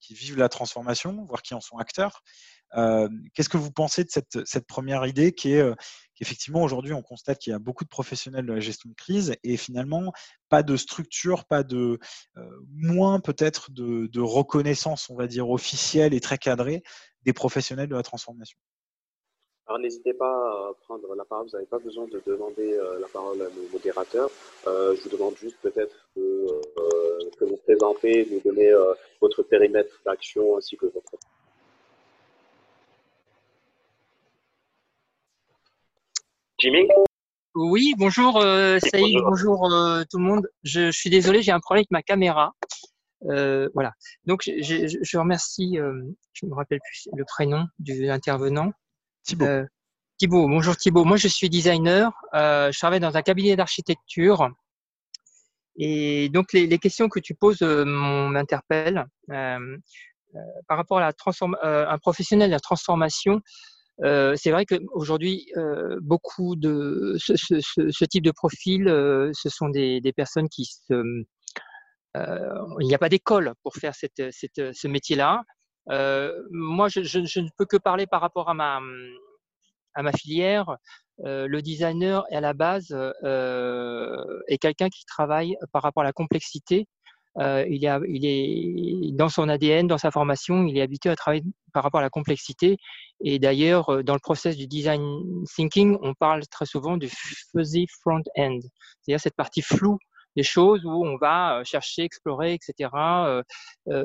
[0.00, 2.22] qui vivent la transformation, voire qui en sont acteurs.
[2.72, 5.74] Qu'est-ce que vous pensez de cette, première idée qui est
[6.14, 9.34] qu'effectivement aujourd'hui on constate qu'il y a beaucoup de professionnels de la gestion de crise
[9.42, 10.12] et finalement
[10.48, 11.98] pas de structure, pas de
[12.72, 16.82] moins peut-être de, reconnaissance, on va dire officielle et très cadrée
[17.24, 18.58] des professionnels de la transformation?
[19.66, 23.40] Alors n'hésitez pas à prendre la parole, vous n'avez pas besoin de demander la parole
[23.42, 24.30] à nos modérateurs.
[24.66, 28.72] je vous demande juste peut-être que vous présentez, de donner
[29.20, 31.16] votre périmètre d'action ainsi que votre
[36.60, 36.86] Jimmy
[37.54, 40.46] Oui, bonjour euh, Saïd, bonjour, euh, tout le monde.
[40.62, 42.52] Je, suis désolé, j'ai un problème avec ma caméra.
[43.30, 43.92] Euh, voilà.
[44.26, 45.78] Donc, je, remercie,
[46.34, 48.72] je me rappelle plus le prénom de l'intervenant.
[49.22, 49.46] Thibaut.
[50.18, 51.04] Thibaut, bonjour Thibaut.
[51.04, 52.12] Moi, je suis designer.
[52.34, 54.50] je travaille dans un cabinet d'architecture.
[55.76, 59.06] Et donc, les, questions que tu poses m'interpellent.
[59.28, 63.40] par rapport à la transform un professionnel de la transformation,
[64.04, 69.48] euh, c'est vrai qu'aujourd'hui, euh, beaucoup de ce, ce, ce, type de profil, euh, ce
[69.48, 70.94] sont des, des, personnes qui se,
[72.16, 75.42] euh, il n'y a pas d'école pour faire cette, cette, ce métier-là.
[76.50, 78.80] moi, je, je, ne peux que parler par rapport à ma
[79.94, 80.76] à ma filière.
[81.18, 86.86] le designer, à la base, est quelqu'un qui travaille par rapport à la complexité
[87.38, 91.82] euh, il, est, dans son ADN, dans sa formation, il est habitué à travailler par
[91.82, 92.76] rapport à la complexité.
[93.20, 97.86] Et d'ailleurs, euh, dans le process du design thinking, on parle très souvent du fuzzy
[98.00, 98.58] front-end,
[99.02, 99.98] c'est-à-dire cette partie floue
[100.36, 102.90] des choses où on va euh, chercher, explorer, etc.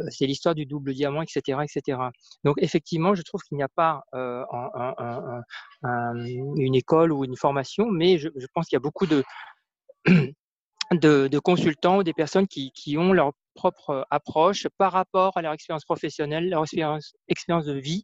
[0.10, 2.00] C'est l'histoire du double diamant, etc., etc.
[2.44, 5.42] Donc effectivement, je trouve qu'il n'y a pas un, un,
[5.84, 9.24] un, une école ou une formation, mais je pense qu'il y a beaucoup de
[10.92, 15.54] de, consultants ou des personnes qui, qui, ont leur propre approche par rapport à leur
[15.54, 18.04] expérience professionnelle, leur expérience, expérience de vie,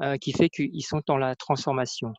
[0.00, 2.14] euh, qui fait qu'ils sont dans la transformation.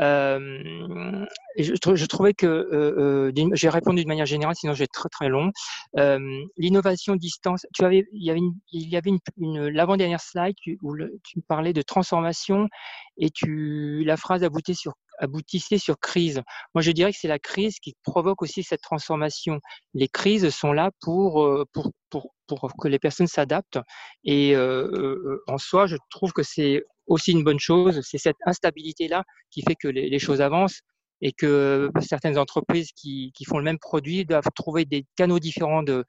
[0.00, 5.28] Euh, je, trouvais que euh, euh j'ai répondu de manière générale, sinon être très très
[5.28, 5.50] long.
[5.96, 6.18] Euh,
[6.58, 8.40] l'innovation distance, tu avais, il y avait
[8.72, 12.68] il y avait une, l'avant-dernière slide où tu parlais de transformation
[13.16, 16.42] et tu la phrase aboutit sur aboutissait sur crise.
[16.74, 19.60] Moi, je dirais que c'est la crise qui provoque aussi cette transformation.
[19.94, 23.78] Les crises sont là pour, euh, pour, pour, pour que les personnes s'adaptent.
[24.24, 28.00] Et euh, euh, en soi, je trouve que c'est aussi une bonne chose.
[28.02, 30.80] C'est cette instabilité-là qui fait que les, les, choses avancent
[31.20, 35.82] et que certaines entreprises qui, qui font le même produit doivent trouver des canaux différents
[35.82, 36.04] de,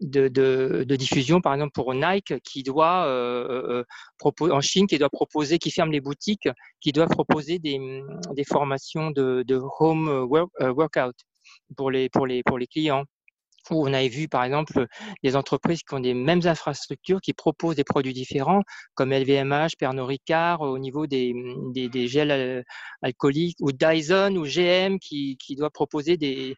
[0.00, 3.84] de, diffusion, par exemple pour Nike, qui doit euh, euh
[4.18, 6.48] proposer en Chine, qui doit proposer, qui ferme les boutiques,
[6.80, 7.78] qui doit proposer des,
[8.34, 11.16] des formations de, de home work, euh, workout
[11.76, 13.04] pour les pour les pour les clients.
[13.70, 14.86] Où on avait vu par exemple
[15.22, 18.62] des entreprises qui ont des mêmes infrastructures, qui proposent des produits différents,
[18.94, 21.34] comme LVMH, Pernod Ricard, au niveau des,
[21.74, 22.62] des, des gels euh,
[23.02, 26.56] alcooliques, ou Dyson ou GM qui, qui doit proposer des,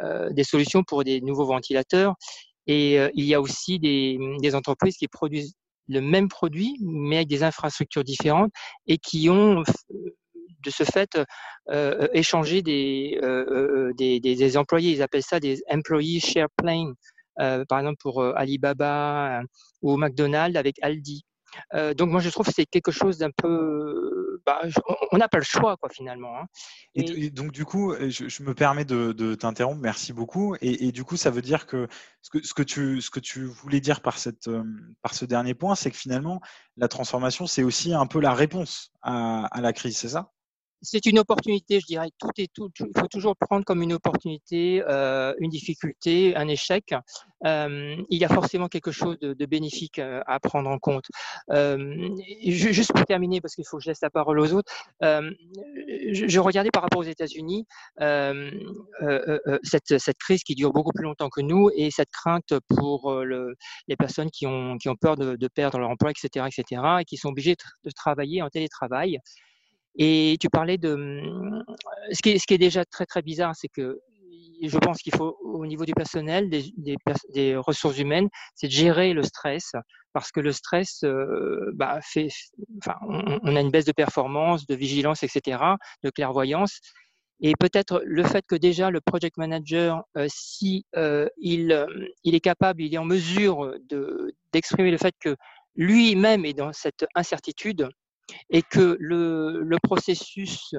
[0.00, 2.14] euh, des solutions pour des nouveaux ventilateurs.
[2.66, 5.54] Et euh, il y a aussi des, des, entreprises qui produisent
[5.88, 8.52] le même produit, mais avec des infrastructures différentes
[8.86, 9.62] et qui ont
[10.64, 11.18] de ce fait
[11.70, 13.18] euh, échangé des,
[13.96, 14.92] des, des, employés.
[14.92, 16.94] Ils appellent ça des employee share plane.
[17.36, 19.42] par exemple pour Alibaba
[19.82, 21.24] ou McDonald's avec Aldi.
[21.96, 24.62] Donc moi je trouve que c'est quelque chose d'un peu, bah,
[25.12, 26.38] on n'a pas le choix quoi finalement.
[26.38, 26.46] Hein.
[26.94, 30.56] Et, donc du coup, je, me permets de, t'interrompre, merci beaucoup.
[30.60, 31.88] Et, du coup, ça veut dire que
[32.20, 34.50] ce que, ce que, tu, ce que tu voulais dire par, cette,
[35.02, 36.40] par ce dernier point, c'est que finalement,
[36.76, 40.30] la transformation, c'est aussi un peu la réponse à, à la crise, c'est ça?
[40.82, 42.10] C'est une opportunité, je dirais.
[42.18, 42.70] Tout est tout.
[42.80, 46.94] Il faut toujours prendre comme une opportunité, euh, une difficulté, un échec.
[47.46, 51.06] Euh, il y a forcément quelque chose de, de bénéfique euh, à prendre en compte.
[51.50, 52.08] Euh,
[52.46, 55.30] juste pour terminer, parce qu'il faut que je laisse la parole aux autres, euh,
[56.12, 57.66] je, je, regardais par rapport aux États-Unis
[59.62, 63.54] cette, cette, crise qui dure beaucoup plus longtemps que nous et cette crainte pour le,
[63.88, 67.04] les personnes qui ont, qui ont peur de, de, perdre leur emploi, etc., etc., et
[67.04, 69.18] qui sont obligées de travailler en télétravail.
[69.96, 71.64] Et tu parlais de mmh,
[72.12, 74.00] ce qui est, ce qui est déjà très très bizarre, c'est que
[74.62, 76.96] je pense qu'il faut au niveau du personnel, des, des,
[77.34, 79.72] des ressources humaines, c'est de gérer le stress
[80.12, 81.04] parce que le stress
[81.74, 82.28] bah, fait,
[82.78, 85.58] enfin, on, a une baisse de performance, de vigilance, etc.,
[86.04, 86.80] de clairvoyance.
[87.40, 91.86] Et peut-être le fait que déjà le project manager, euh, si euh, il, euh,
[92.22, 95.34] il est capable, il est en mesure de d'exprimer le fait que
[95.74, 97.88] lui-même est dans cette incertitude,
[98.50, 100.74] et que le, processus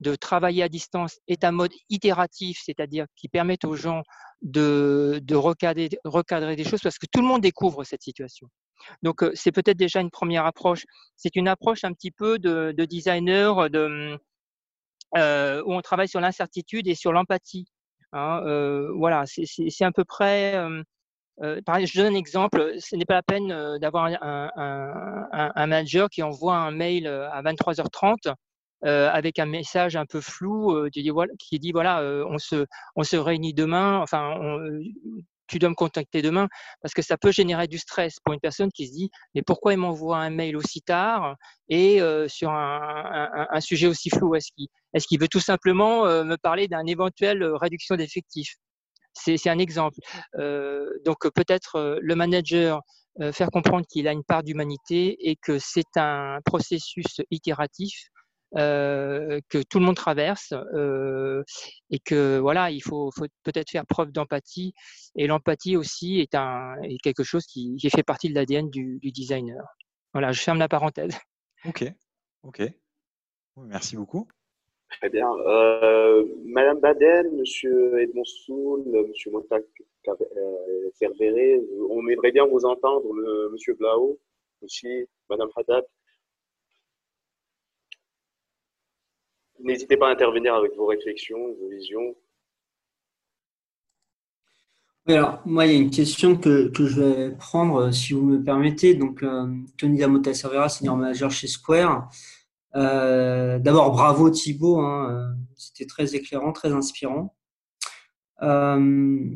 [0.00, 4.02] de travailler à distance est un mode itératif, c'est-à-dire qui permet aux gens
[4.42, 5.88] de, recadrer,
[6.56, 8.48] des choses parce que tout le monde découvre cette situation.
[9.02, 10.84] Donc euh, c'est peut-être déjà une première approche.
[11.16, 14.16] C'est une approche un petit peu de, de designer de,
[15.16, 17.66] euh, où on travaille sur l'incertitude et sur l'empathie.
[18.12, 20.54] Hein, euh, voilà, c'est à peu près
[21.42, 22.74] euh, je donne un exemple.
[22.78, 27.06] Ce n'est pas la peine euh, d'avoir un, un, un, manager qui envoie un mail
[27.06, 28.34] euh, à 23h30
[28.84, 31.34] euh, avec un message un peu flou euh, qui dit voilà,
[31.72, 33.98] voilà on, se, on se réunit demain.
[34.00, 34.80] Enfin, on,
[35.48, 36.48] tu dois me contacter demain
[36.82, 39.72] parce que ça peut générer du stress pour une personne qui se dit mais pourquoi
[39.72, 41.36] il m'envoie un mail aussi tard
[41.68, 44.34] et euh, sur un, un, sujet aussi flou?
[44.34, 48.56] Est-ce qu'il est qu'il veut tout simplement euh, me parler d'une éventuelle réduction d'effectifs?
[49.18, 49.98] C'est un exemple.
[50.36, 52.82] Euh, donc peut-être euh, le manager
[53.20, 58.10] euh, faire comprendre qu'il a une part d'humanité et que c'est un processus itératif
[58.56, 61.42] euh, que tout le monde traverse euh,
[61.90, 63.10] et que voilà, il faut,
[63.42, 64.72] peut-être faire preuve d'empathie
[65.16, 69.00] et l'empathie aussi est un est quelque chose qui, qui fait partie de l'ADN du,
[69.00, 69.64] du, designer.
[70.12, 71.18] Voilà, je ferme la parenthèse.
[71.64, 71.92] Ok,
[72.44, 72.62] ok,
[73.56, 74.28] merci beaucoup.
[74.90, 75.30] Très bien.
[75.46, 79.64] Euh, Madame Baden, Monsieur Edmond Soul, Monsieur Montac
[80.94, 83.06] Cervéré, on aimerait bien vous entendre,
[83.52, 84.18] Monsieur Blao
[84.62, 85.84] aussi, Madame Haddad.
[89.60, 92.16] N'hésitez pas à intervenir avec vos réflexions, vos visions.
[95.06, 98.44] Alors, moi, il y a une question que, que je vais prendre, si vous me
[98.44, 98.94] permettez.
[98.94, 99.46] Donc, euh,
[99.78, 102.10] Tony Damota Cervera, senior manager chez Square.
[102.76, 107.34] Euh, D'abord, bravo Thibaut, hein, euh, c'était très éclairant, très inspirant.
[108.42, 109.26] Euh,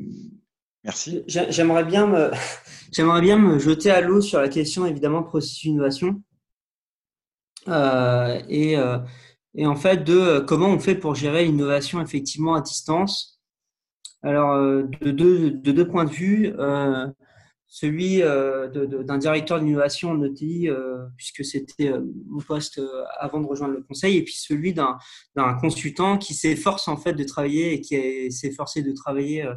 [0.85, 1.23] Merci.
[1.29, 2.31] J'aimerais bien, me,
[2.93, 6.21] j'aimerais bien me jeter à l'eau sur la question évidemment processus d'innovation
[7.69, 8.77] euh, et,
[9.55, 13.41] et en fait de comment on fait pour gérer l'innovation effectivement à distance.
[14.25, 16.53] Alors de deux, de deux points de vue.
[16.59, 17.07] Euh,
[17.75, 21.91] celui euh, d'un directeur d'innovation en ETI, euh, puisque c'était
[22.29, 24.99] mon poste euh, avant de rejoindre le conseil, et puis celui d'un
[25.59, 29.49] consultant qui s'efforce en fait de travailler et qui s'est forcé de travailler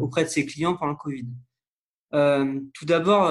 [0.00, 1.28] auprès de ses clients pendant le Covid.
[2.74, 3.30] tout d'abord,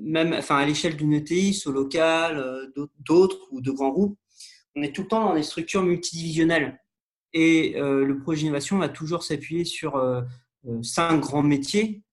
[0.00, 4.16] même enfin, à l'échelle d'une ETI, au local, d'autres ou de grands groupes,
[4.76, 6.80] on est tout le temps dans des structures multidivisionnelles.
[7.32, 10.00] Et le projet d'innovation va toujours s'appuyer sur
[10.82, 12.04] cinq grands métiers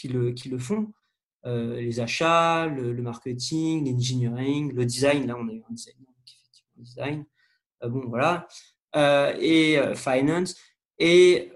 [0.00, 0.92] qui le, font.
[1.46, 5.26] Euh, les achats, le, marketing, l'engineering, le design.
[5.26, 7.24] Là, on a eu un design, effectivement, design.
[7.82, 8.46] Euh, bon, voilà.
[8.96, 10.56] Euh, et finance.
[10.98, 11.52] Et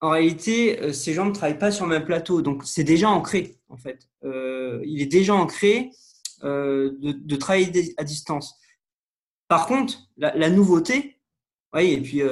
[0.00, 2.42] en réalité, ces gens ne travaillent pas sur le même plateau.
[2.42, 4.08] Donc, c'est déjà ancré, en fait.
[4.22, 5.90] il est déjà ancré
[6.42, 8.56] de, travailler à distance.
[9.48, 11.20] Par contre, la, la nouveauté,
[11.74, 12.22] oui, et puis,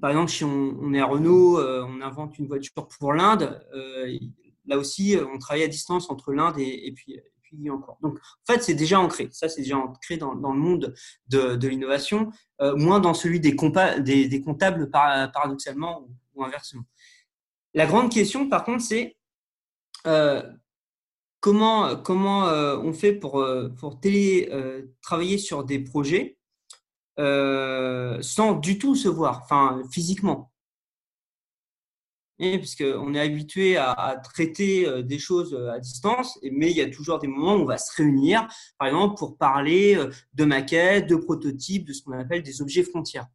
[0.00, 3.60] par exemple, si on, est à Renault, on invente une voiture pour l'Inde,
[4.66, 7.20] là aussi, on travaille à distance entre l'Inde et, puis,
[7.70, 7.98] encore.
[8.02, 9.28] Donc, en fait, c'est déjà ancré.
[9.30, 10.92] Ça, c'est déjà ancré dans, le monde
[11.28, 16.82] de, l'innovation, moins dans celui des, comptables, par, paradoxalement, ou, inversement.
[17.72, 19.16] La grande question, par contre, c'est
[21.38, 23.46] comment, comment on fait pour,
[25.00, 26.36] travailler sur des projets
[27.16, 29.46] sans du tout se voir,
[29.92, 30.50] physiquement
[32.38, 37.28] puisqu'on est habitué à, traiter des choses à distance, mais il y a toujours des
[37.28, 39.98] moments où on va se réunir, par exemple pour parler
[40.34, 43.28] de maquettes, de prototypes, de ce qu'on appelle des objets frontières.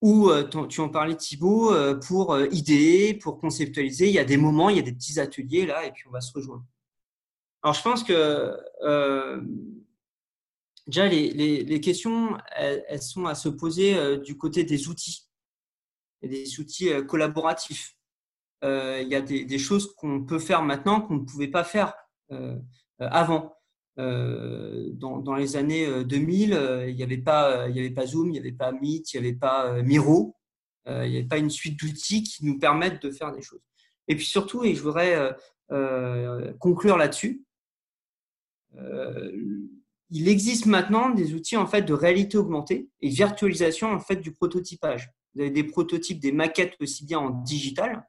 [0.00, 0.30] ou
[0.68, 1.72] tu en parlais Thibaut,
[2.06, 5.66] pour idées, pour conceptualiser, il y a des moments, il y a des petits ateliers
[5.66, 6.64] là, et puis on va se rejoindre.
[7.62, 8.56] Alors je pense que
[10.88, 15.28] déjà les, questions, elles, sont à se poser du côté des outils
[16.28, 17.96] des outils euh, collaboratifs.
[18.64, 21.94] Euh, il y a des, choses qu'on peut faire maintenant qu'on ne pouvait pas faire
[22.30, 22.56] euh,
[22.98, 23.56] avant.
[23.96, 28.52] dans, les années 2000, il n'y avait, pas, il avait pas Zoom, il n'y avait
[28.52, 30.36] pas Meet, il n'y avait pas Miro,
[30.86, 33.62] il n'y avait pas une suite d'outils qui nous permettent de faire des choses.
[34.06, 35.34] Et puis surtout, et je voudrais
[36.60, 37.44] conclure là-dessus,
[40.10, 44.32] il existe maintenant des outils en fait de réalité augmentée et virtualisation en fait du
[44.32, 45.10] prototypage.
[45.34, 48.06] Vous avez des prototypes, des maquettes aussi bien en digital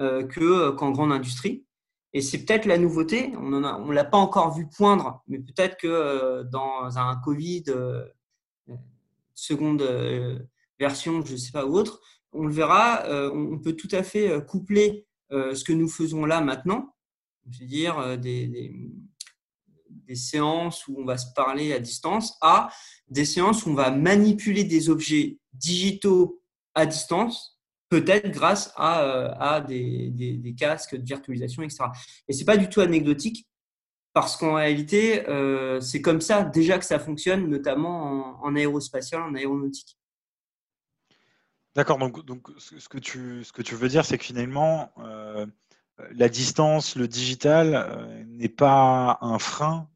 [0.00, 1.64] euh, que euh, qu'en grande industrie.
[2.12, 3.32] Et c'est peut-être la nouveauté.
[3.36, 7.64] On ne l'a pas encore vu poindre, mais peut-être que euh, dans un Covid
[9.34, 9.82] seconde
[10.80, 12.00] version, je ne sais pas ou autre,
[12.32, 13.04] on le verra.
[13.32, 16.96] on peut tout à fait coupler ce que nous faisons là maintenant,
[17.48, 18.72] c'est-à-dire des
[20.14, 22.70] séances où on va se parler à distance à
[23.08, 26.42] des séances où on va manipuler des objets digitaux
[26.74, 31.84] à distance, peut-être grâce à, euh, à des, des, casques de virtualisation, etc.
[32.28, 33.46] Et c'est pas du tout anecdotique
[34.12, 39.34] parce qu'en réalité, euh, c'est comme ça déjà que ça fonctionne, notamment en, aérospatial, en
[39.34, 39.98] aéronautique.
[41.74, 45.46] D'accord, donc, donc ce, que tu, ce que tu veux dire, c'est que finalement, euh,
[46.10, 49.88] la distance, le digital n'est pas un frein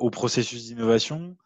[0.00, 1.36] au processus d'innovation.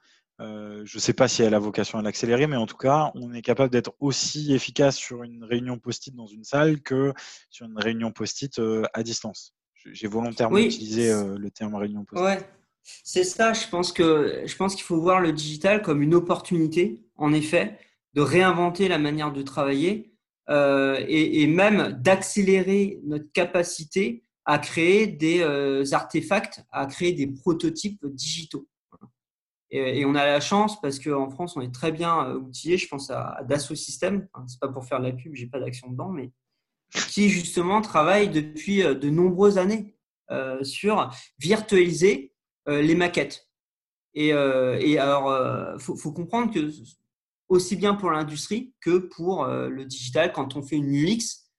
[0.41, 3.13] Euh, je ne sais pas si elle a vocation à l'accélérer, mais en tout cas,
[3.15, 7.13] on est capable d'être aussi efficace sur une réunion post-it dans une salle que
[7.51, 9.55] sur une réunion post-it euh, à distance.
[9.93, 12.25] J'ai volontairement utilisé euh, le terme réunion post-it.
[12.25, 12.49] Ouais,
[12.83, 13.53] c'est ça.
[13.53, 17.79] Je pense que je pense qu'il faut voir le digital comme une opportunité, en effet,
[18.15, 20.07] de réinventer la manière de travailler
[20.49, 28.05] et, et, même d'accélérer notre capacité à créer des euh, artefacts, à créer des prototypes
[28.07, 28.67] digitaux.
[29.71, 32.77] Et, on a la chance parce qu'en France, on est très bien euh, outillé.
[32.77, 34.27] Je pense à, Dassault Systèmes.
[34.33, 36.33] Enfin, c'est pas pour faire de la pub, j'ai pas d'action dedans, mais
[37.09, 39.97] qui justement travaille depuis euh, de nombreuses années
[40.63, 41.11] sur
[41.41, 42.33] virtualiser
[42.69, 43.49] les maquettes.
[44.15, 46.71] Et, alors, faut, faut, comprendre que
[47.49, 51.50] aussi bien pour l'industrie que pour le digital, quand on fait une UX,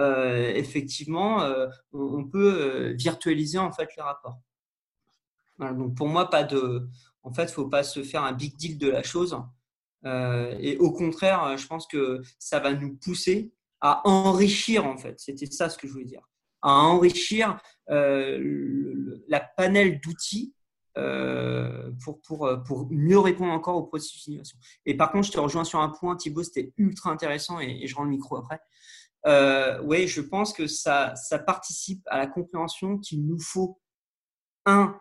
[0.00, 4.38] euh, effectivement, euh, on, peut euh, virtualiser en fait les rapports.
[5.58, 6.88] donc pour moi, pas de,
[7.22, 9.36] en fait, faut pas se faire un big deal de la chose.
[10.04, 15.18] et au contraire, je pense que ça va nous pousser à enrichir en fait.
[15.20, 16.26] C'était ça ce que je voulais dire,
[16.62, 20.54] à enrichir la panel d'outils
[22.02, 24.58] pour, pour, pour mieux répondre encore au processus d'innovation.
[24.86, 27.94] Et par contre, je te rejoins sur un point, Thibaut, c'était ultra intéressant et, je
[27.94, 28.60] rends le micro après
[29.26, 33.80] euh, oui, je pense que ça, ça participe à la compréhension qu'il nous faut,
[34.66, 34.98] un,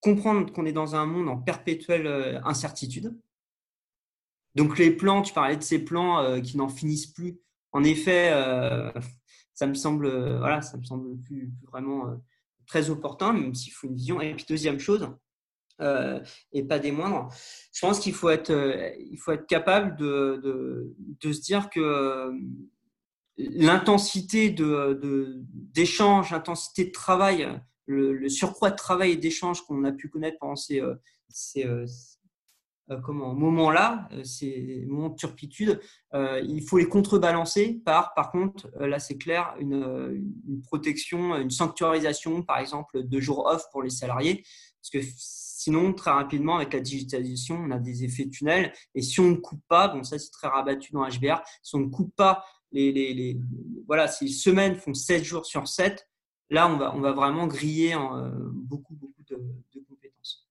[0.00, 3.16] comprendre qu'on est dans un monde en perpétuelle euh, incertitude.
[4.56, 7.38] Donc les plans, tu parlais de ces plans euh, qui n'en finissent plus.
[7.72, 8.32] En effet,
[9.54, 10.08] ça me semble,
[10.38, 12.20] voilà, ça me semble plus, vraiment
[12.66, 14.20] très opportun, même s'il faut une vision.
[14.20, 15.08] Et puis deuxième chose,
[16.50, 17.32] et pas des moindres,
[17.72, 18.50] je pense qu'il faut être,
[18.98, 22.32] il faut être capable de, de se dire que
[23.52, 27.48] l'intensité d'échange, de, l'intensité de travail,
[27.86, 30.94] le, surcroît de travail et d'échange qu'on a pu connaître pendant ces, euh,
[31.56, 31.86] euh,
[32.90, 35.80] euh, moments-là, ces moments de turpitude,
[36.12, 40.24] il faut les contrebalancer par, par contre, là c'est clair, une,
[40.64, 44.44] protection, une sanctuarisation, par exemple, de jours off pour les salariés,
[44.82, 49.20] parce que sinon, très rapidement, avec la digitalisation, on a des effets tunnels, et si
[49.20, 52.14] on ne coupe pas, bon ça c'est très rabattu dans HBR, si on ne coupe
[52.16, 53.40] pas les, les, les,
[53.86, 56.06] voilà, si les semaines font 7 jours sur 7,
[56.50, 59.36] là, on va, on va vraiment griller en, euh, beaucoup, beaucoup de,
[59.88, 60.46] compétences.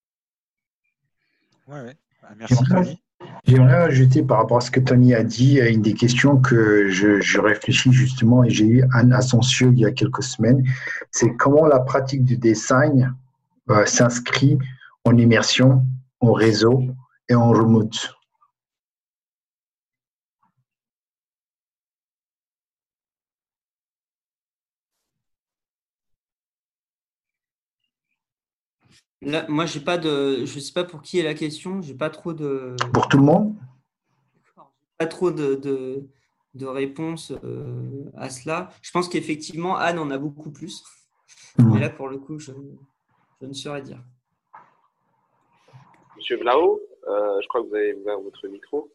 [1.68, 1.98] Ouais, ouais.
[2.22, 3.02] Bah, merci, Tony.
[3.46, 7.20] J'aimerais ajouter par rapport à ce que Tony a dit, une des questions que je,
[7.20, 10.64] je réfléchis justement et j'ai eu un ascension il y a quelques semaines,
[11.12, 13.14] c'est comment la pratique du design
[13.70, 14.58] euh, s'inscrit
[15.06, 15.86] en immersion,
[16.20, 16.84] en réseau
[17.28, 18.19] et en remote.
[29.22, 31.82] Là, moi, j'ai pas de, je sais pas pour qui est la question.
[31.82, 32.76] J'ai pas trop de.
[32.94, 33.56] Pour tout le monde?
[34.98, 36.08] Pas trop de, de,
[36.54, 38.70] de réponses euh, à cela.
[38.82, 40.84] Je pense qu'effectivement, Anne en a beaucoup plus.
[41.58, 41.74] Mhm.
[41.74, 42.52] Mais là, pour le coup, je,
[43.42, 44.02] je ne saurais dire.
[46.16, 48.92] Monsieur Blao, euh, je crois que vous avez ouvert votre micro.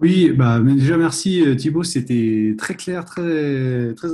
[0.00, 4.08] Oui, bah, mais déjà merci euh, Thibaut, c'était très clair, très, très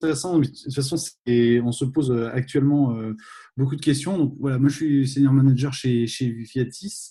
[0.00, 0.38] intéressant.
[0.38, 3.14] De toute façon, on se pose euh, actuellement euh,
[3.58, 4.16] beaucoup de questions.
[4.16, 7.10] Donc voilà, moi je suis senior manager chez, chez Viatis.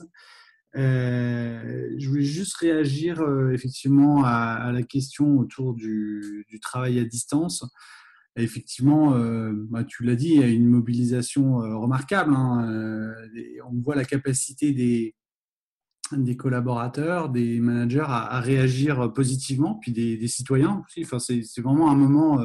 [0.76, 7.66] Euh, je voulais juste réagir euh, effectivement à, la question autour du, travail à distance.
[8.38, 12.34] Effectivement, euh, bah, tu l'as dit, il y a une mobilisation remarquable.
[12.34, 13.14] hein.
[13.70, 15.16] On voit la capacité des,
[16.14, 21.04] des collaborateurs, des managers à, réagir positivement, puis des, citoyens aussi.
[21.04, 22.41] Enfin, c'est vraiment un moment,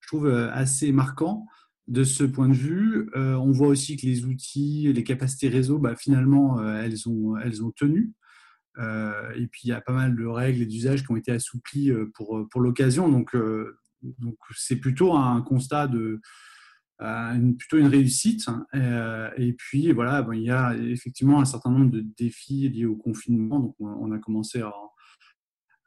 [0.00, 1.46] je trouve, assez marquant
[1.88, 3.10] de ce point de vue.
[3.16, 7.36] Euh, on voit aussi que les outils, les capacités réseau, bah, finalement, euh, elles, ont,
[7.38, 8.12] elles ont tenu.
[8.78, 11.32] Euh, et puis, il y a pas mal de règles et d'usages qui ont été
[11.32, 13.08] assouplis pour, pour l'occasion.
[13.08, 13.34] Donc,
[14.54, 16.20] c'est plutôt un constat de,
[17.58, 18.46] plutôt une réussite.
[19.36, 22.96] Et puis voilà, bon, il y a effectivement un certain nombre de défis liés au
[22.96, 23.58] confinement.
[23.58, 24.72] Donc on, on a commencé à,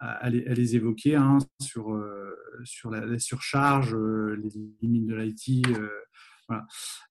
[0.02, 4.50] à, les, à les, évoquer hein, sur, euh, sur la, surcharge, euh, les
[4.82, 5.68] limites de l'IT.
[5.70, 6.60] euh.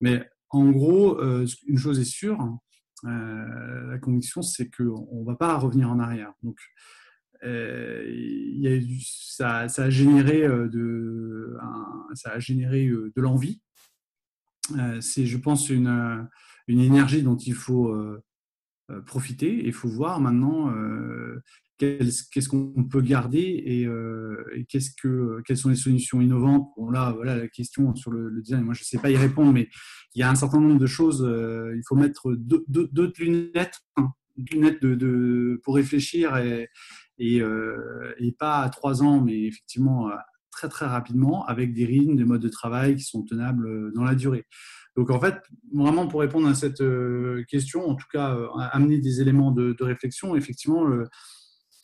[0.01, 2.59] Mais en gros, une chose est sûre,
[3.05, 6.35] la conviction, c'est qu'on ne va pas revenir en arrière.
[6.43, 6.59] Donc,
[9.01, 11.57] ça, a généré de,
[13.17, 13.63] l'envie.
[15.01, 16.29] C'est, je pense, une,
[16.69, 17.97] énergie dont il faut
[19.07, 19.65] profiter.
[19.65, 20.71] Il faut voir maintenant
[21.81, 26.69] qu'est-ce qu'on peut garder et, euh, et que, quelles sont les solutions innovantes?
[26.77, 28.63] Bon, là, voilà la question sur le, design.
[28.63, 29.69] Moi, je ne sais pas y répondre, mais
[30.15, 31.23] il y a un certain nombre de choses.
[31.23, 36.69] Euh, il faut mettre d'autres lunettes, hein, lunettes de, pour réfléchir et,
[37.41, 40.11] euh, et, pas à trois ans, mais effectivement
[40.51, 44.15] très très rapidement avec des rythmes, des modes de travail qui sont tenables dans la
[44.15, 44.47] durée.
[44.97, 45.37] Donc en fait,
[45.73, 49.77] vraiment pour répondre à cette euh, question, en tout cas euh, amener des éléments de,
[49.81, 50.85] réflexion, effectivement,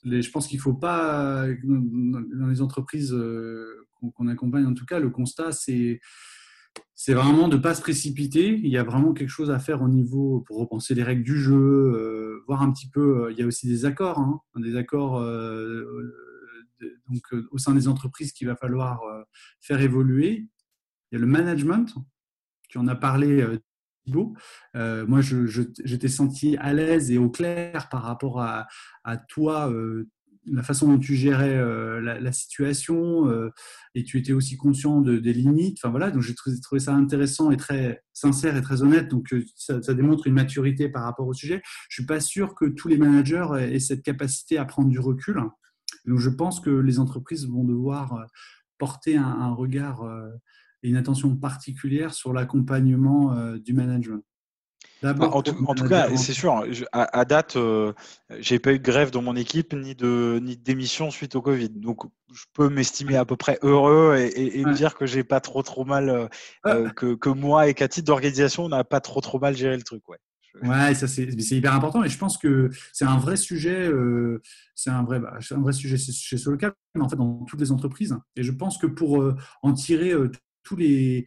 [0.07, 4.87] je pense qu'il ne faut pas, dans les entreprises euh, qu'on qu accompagne en tout
[4.87, 6.01] cas, le constat c'est
[6.95, 8.59] c'est vraiment de ne pas se précipiter.
[8.63, 11.39] Il y a vraiment quelque chose à faire au niveau pour repenser les règles du
[11.39, 13.29] jeu, euh, voir un petit peu.
[13.33, 15.85] Il y a aussi des accords, hein, des accords euh,
[17.09, 19.23] donc euh, au sein des entreprises qu'il va falloir euh,
[19.61, 20.49] faire évoluer.
[21.11, 21.95] Il y a le management,
[22.69, 23.47] tu en as parlé,
[24.07, 25.09] euh, Thibaut.
[25.09, 25.63] moi, je,
[25.97, 28.67] t'ai senti à l'aise et au clair par rapport à,
[29.29, 30.09] toi euh,
[30.47, 33.51] la façon dont tu gérais euh, la, situation euh,
[33.95, 35.79] et tu étais aussi conscient de, des limites.
[35.81, 39.09] Enfin voilà, donc j'ai trouvé, ça intéressant et très sincère et très honnête.
[39.09, 41.63] Donc euh, ça, démontre une maturité par rapport au sujet.
[41.89, 45.41] Je suis pas sûr que tous les managers aient cette capacité à prendre du recul.
[46.05, 48.25] Donc je pense que les entreprises vont devoir euh,
[48.79, 50.29] porter un, regard euh,
[50.83, 54.23] et une attention particulière sur l'accompagnement euh, du management.
[55.05, 57.93] En tout, en, tout, cas, c'est sûr, je, à, à, date, euh,
[58.41, 61.43] j'ai pas eu de grève dans mon équipe ni de, ni de démission suite au
[61.43, 61.69] Covid.
[61.69, 64.71] Donc, je peux m'estimer à peu près heureux et, et, et ouais.
[64.71, 66.29] me dire que j'ai pas trop trop mal, euh,
[66.65, 66.91] ouais.
[66.97, 69.83] que, que, moi et qu'à titre d'organisation, on n'a pas trop trop mal géré le
[69.83, 70.09] truc.
[70.09, 70.19] Ouais.
[70.63, 74.41] Ouais, ça c'est hyper important et je pense que c'est un vrai sujet, euh,
[74.75, 77.73] c'est un vrai, bah, un vrai sujet chez Solocal, mais en fait dans toutes les
[77.73, 78.17] entreprises.
[78.37, 80.31] Et je pense que pour euh, en tirer euh,
[80.67, 81.27] tous les,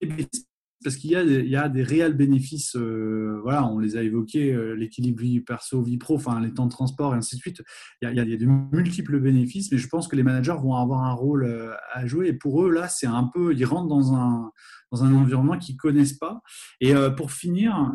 [0.00, 0.46] bénéfices,
[0.82, 5.20] parce qu'il y, a des réels bénéfices, euh, voilà, on les a évoqués, euh, l'équilibre
[5.20, 7.62] vie perso, vie pro, enfin les temps de transport et ainsi de suite.
[8.00, 11.04] Il y, a, il de multiples bénéfices, mais je pense que les managers vont avoir
[11.04, 12.28] un rôle euh, à jouer.
[12.28, 14.50] Et pour eux, là, c'est un peu, ils rentrent dans un,
[14.90, 16.40] dans un environnement qu'ils connaissent pas.
[16.80, 17.92] Et pour finir,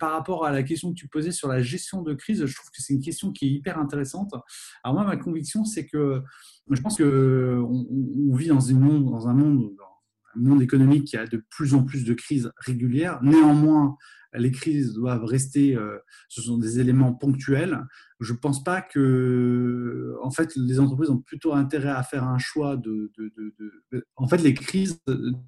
[0.00, 2.70] par rapport à la question que tu posais sur la gestion de crise, je trouve
[2.70, 4.34] que c'est une question qui est hyper intéressante.
[4.82, 6.22] Alors moi, ma conviction, c'est que
[6.68, 9.70] je pense que on, vit dans, une monde, dans un monde,
[10.36, 13.22] monde économique qui a de plus en plus de crises régulières.
[13.22, 13.96] Néanmoins,
[14.36, 17.84] les crises doivent rester, euh, ce sont des éléments ponctuels.
[18.20, 22.38] Je ne pense pas que, en fait, les entreprises ont plutôt intérêt à faire un
[22.38, 23.12] choix de,
[24.16, 25.00] en fait, les crises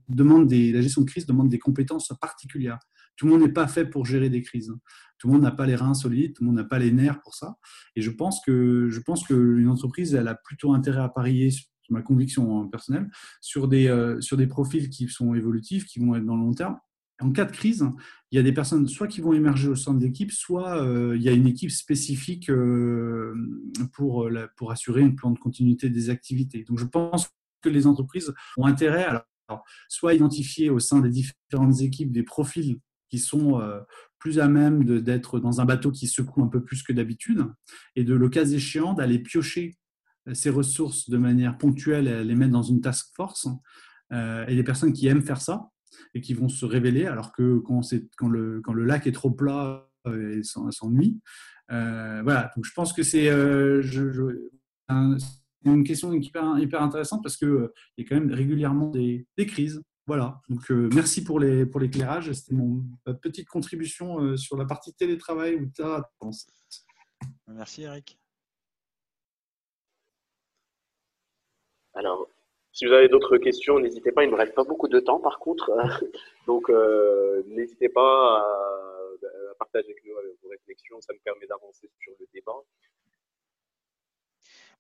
[0.09, 2.79] demandent des, la gestion de crise demande des compétences particulières.
[3.17, 4.73] Tout le monde n'est pas fait pour gérer des crises.
[5.19, 7.21] Tout le monde n'a pas les reins solides, tout le monde n'a pas les nerfs
[7.23, 7.57] pour ça.
[7.97, 11.51] Et je pense que, je pense qu'une entreprise, elle a plutôt intérêt à parier
[11.91, 13.11] ma conviction personnelle,
[13.41, 16.55] sur des, euh, sur des profils qui sont évolutifs, qui vont être dans le long
[16.55, 16.79] terme.
[17.21, 17.89] En cas de crise,
[18.31, 21.17] il y a des personnes soit qui vont émerger au sein de l'équipe, soit euh,
[21.17, 23.35] il y a une équipe spécifique euh,
[23.95, 26.65] pour, pour assurer un plan de continuité des activités.
[26.65, 27.31] Donc je pense
[27.63, 32.25] que les entreprises ont intérêt à alors, soit identifier au sein des différentes équipes des
[32.25, 33.63] profils qui sont
[34.19, 37.47] plus à même d'être dans un bateau qui secoue un peu plus que d'habitude,
[37.95, 39.77] et de le cas échéant d'aller piocher
[40.33, 43.49] ces ressources de manière ponctuelle et les mettre dans une task force.
[44.13, 45.71] et des personnes qui aiment faire ça
[46.15, 47.83] et qui vont se révéler, alors que quand,
[48.29, 51.21] le, quand le lac est trop plat, et s'ennuie.
[51.69, 53.29] voilà, donc je pense que c'est
[55.65, 59.83] une question hyper, hyper intéressante parce qu'il il y a quand même régulièrement des, crises
[60.07, 62.31] voilà, donc euh, merci pour les pour l'éclairage.
[62.31, 62.85] C'était mon
[63.23, 66.09] petite contribution euh, sur la partie télétravail ou ta
[67.49, 68.17] Merci Eric.
[71.97, 72.29] Alors,
[72.73, 74.23] si vous avez d'autres questions, n'hésitez pas.
[74.23, 75.73] Il ne me reste pas beaucoup de temps par contre,
[76.47, 81.01] donc euh, n'hésitez pas à, partager avec nous vos réflexions.
[81.01, 82.53] Ça me permet d'avancer sur le débat.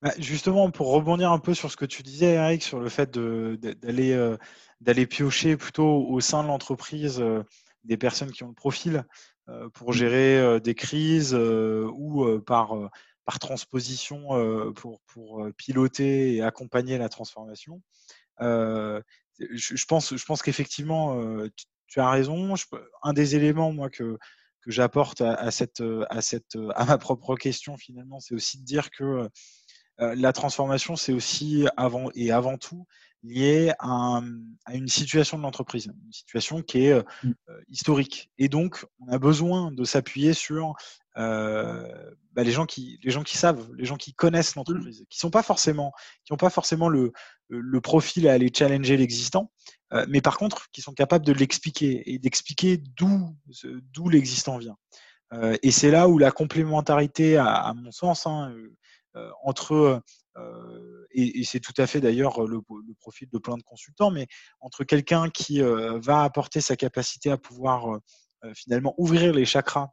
[0.03, 3.11] Bah, justement, pour rebondir un peu sur ce que tu disais, Eric, sur le fait
[3.11, 4.37] d'aller euh,
[4.83, 7.43] d'aller piocher plutôt au sein de l'entreprise euh,
[7.85, 9.05] des personnes qui ont le profil
[9.49, 9.95] euh, pour mmh.
[9.95, 12.77] gérer des crises ou par,
[13.27, 17.83] par transposition pour, pour piloter et accompagner la transformation.
[18.41, 21.20] Je, pense, je pense qu'effectivement,
[21.87, 22.55] tu, as raison.
[23.03, 24.16] un des éléments, que,
[24.66, 25.51] j'apporte à, à,
[26.74, 29.29] à, ma propre question, finalement, c'est aussi de dire que
[29.99, 32.87] la transformation, c'est aussi avant et avant tout
[33.27, 34.21] lié à,
[34.73, 37.31] une situation de l'entreprise, une situation qui est euh, mmh.
[37.49, 38.31] euh, historique.
[38.39, 40.75] Et donc, on a besoin de s'appuyer sur
[41.17, 44.59] bah, les gens qui les gens qui savent, les gens qui connaissent mmh.
[44.59, 45.93] l'entreprise, qui sont pas forcément
[46.25, 47.13] qui n'ont pas forcément le,
[47.49, 49.51] le profil à aller challenger l'existant,
[50.09, 53.35] mais par contre qui sont capables de l'expliquer et d'expliquer d'où
[53.95, 54.77] d'où l'existant vient.
[55.63, 58.77] et c'est là où la complémentarité, à, mon sens, hein, euh,
[59.43, 60.03] entre
[60.39, 62.61] euh, et, c'est tout à fait d'ailleurs le,
[63.01, 64.27] profil de plein de consultants, mais
[64.61, 68.01] entre quelqu'un qui euh, va apporter sa capacité à pouvoir
[68.55, 69.89] finalement ouvrir les chakras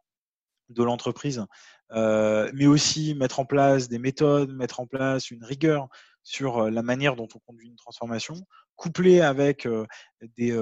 [0.70, 1.44] de l'entreprise,
[1.92, 5.88] mais aussi mettre en place des méthodes, mettre en place une rigueur
[6.24, 8.36] sur la manière dont on conduit une transformation,
[8.76, 9.68] couplé avec
[10.38, 10.56] des,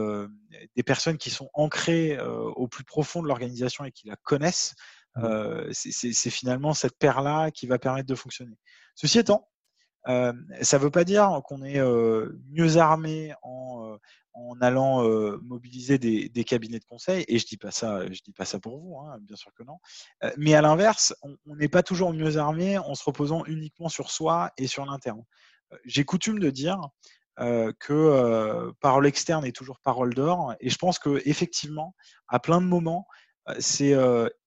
[0.85, 4.73] personnes qui sont ancrées au plus profond de l'organisation et qui la connaissent,
[5.15, 5.71] Mmh.
[5.73, 8.57] c'est finalement cette paire-là qui va permettre de fonctionner.
[8.95, 9.49] Ceci étant,
[10.05, 11.81] ça ne veut pas dire qu'on est
[12.49, 13.97] mieux armé en,
[14.61, 15.03] allant
[15.41, 17.25] mobiliser des, cabinets de conseil.
[17.27, 19.79] Et je dis dis pas ça pour vous, hein, bien sûr que non.
[20.37, 21.13] mais à l'inverse,
[21.45, 25.23] on n'est pas toujours mieux armé en se reposant uniquement sur soi et sur l'interne.
[25.85, 26.79] J'ai coutume de dire
[27.37, 30.55] que parole externe est toujours parole d'or.
[30.59, 31.95] Et je pense que effectivement,
[32.27, 33.07] à plein de moments,
[33.59, 33.95] c'est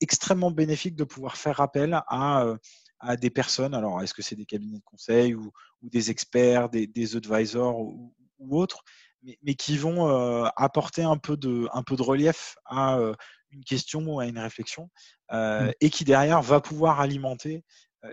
[0.00, 2.54] extrêmement bénéfique de pouvoir faire appel à,
[3.00, 3.74] à des personnes.
[3.74, 8.14] Alors, est-ce que c'est des cabinets de conseil ou, des experts, des, advisors ou,
[8.50, 8.82] autres,
[9.42, 10.06] mais, qui vont
[10.56, 12.98] apporter un peu, de, un peu de relief à
[13.50, 14.90] une question ou à une réflexion
[15.30, 15.70] mmh.
[15.80, 17.64] et qui derrière va pouvoir alimenter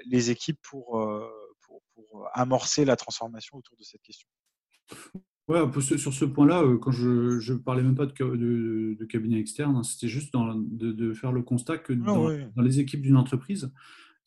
[0.05, 1.01] les équipes pour,
[1.61, 4.27] pour, pour amorcer la transformation autour de cette question.
[5.47, 9.75] Ouais, sur ce point-là, euh, quand je ne parlais même pas de, de, cabinet externe,
[9.75, 12.05] hein, c'était juste de, faire le constat que ah
[12.55, 13.71] dans, les équipes d'une entreprise,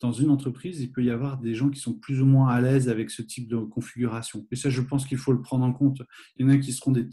[0.01, 2.59] dans une entreprise, il peut y avoir des gens qui sont plus ou moins à
[2.59, 4.45] l'aise avec ce type de configuration.
[4.51, 6.01] Et ça, je pense qu'il faut le prendre en compte.
[6.35, 7.07] Il y en a qui seront des,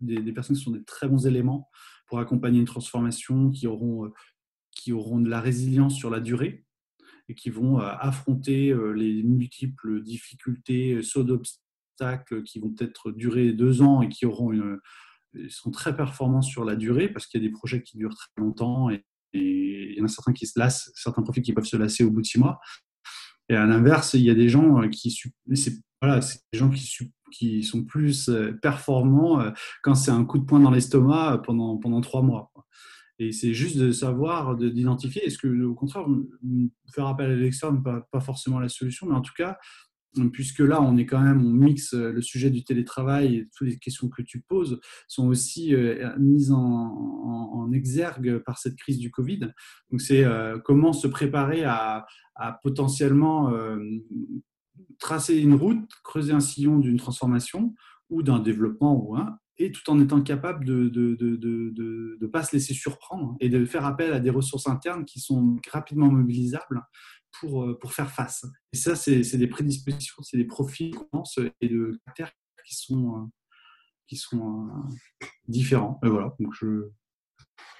[0.00, 1.68] des, personnes qui sont des très bons éléments
[2.06, 4.12] pour accompagner une transformation, qui auront, euh,
[4.70, 6.64] qui auront de la résilience sur la durée
[7.28, 11.64] et qui vont euh, affronter les multiples difficultés, sauts d'obstacles
[12.44, 14.78] qui vont peut-être durer deux ans et qui auront une,
[15.48, 18.30] sont très performants sur la durée parce qu'il y a des projets qui durent très
[18.36, 21.76] longtemps et, il y en a certains qui se lassent, certains profils qui peuvent se
[21.76, 22.58] lasser au bout de six mois.
[23.48, 25.16] Et à l'inverse, il y a des gens qui,
[25.54, 25.72] c'est
[26.02, 26.18] voilà,
[26.52, 29.50] des gens qui, qui sont plus euh, performants euh,
[29.82, 32.50] quand c'est un coup de poing dans l'estomac pendant, pendant trois mois.
[33.20, 36.06] Et c'est juste de savoir, d'identifier, est-ce que au contraire,
[36.92, 39.58] faire appel à l'externe n'est pas, pas forcément la solution, mais en tout cas,
[40.32, 43.68] puisque là, on est quand même, on mixe euh, le sujet du télétravail et toutes
[43.68, 49.12] les questions que tu poses sont aussi euh, mises en, exergue par cette crise du
[49.12, 49.52] Covid.
[49.90, 52.06] Donc, c'est euh, comment se préparer à,
[52.62, 53.52] potentiellement
[54.98, 57.74] tracer une route, creuser un sillon d'une transformation
[58.08, 59.14] ou d'un développement
[59.58, 63.84] et tout en étant capable de ne de, pas se laisser surprendre et de faire
[63.84, 66.80] appel à des ressources internes qui sont rapidement mobilisables
[67.38, 68.46] pour, euh, pour faire face.
[68.72, 70.94] Et ça, c'est des prédispositions, c'est des profils
[71.60, 72.32] et de caractères
[72.66, 73.26] qui sont, euh,
[74.06, 76.00] qui sont euh, différents.
[76.04, 76.34] Et voilà.
[76.40, 76.88] Donc je...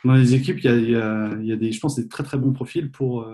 [0.05, 2.53] Dans les équipes, il y a, y a, des, je pense, des très très bons
[2.55, 3.29] profils pour,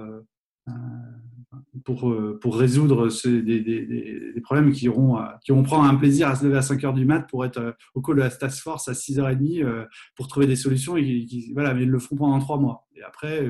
[1.85, 6.45] pour, pour résoudre des, des, problèmes qui auront, qui vont prendre un plaisir à se
[6.45, 8.95] lever à 5 heures du mat pour être au call de la task force à
[8.95, 9.87] 6h30
[10.17, 10.97] pour trouver des solutions.
[10.97, 12.89] Et voilà, mais ils le feront pendant 3 mois.
[12.97, 13.47] Et après,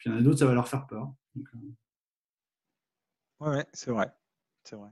[0.00, 1.12] puis il y en a d'autres, ça va leur faire peur.
[1.36, 1.44] Oui,
[3.40, 4.10] ouais, c'est vrai.
[4.64, 4.90] C'est vrai.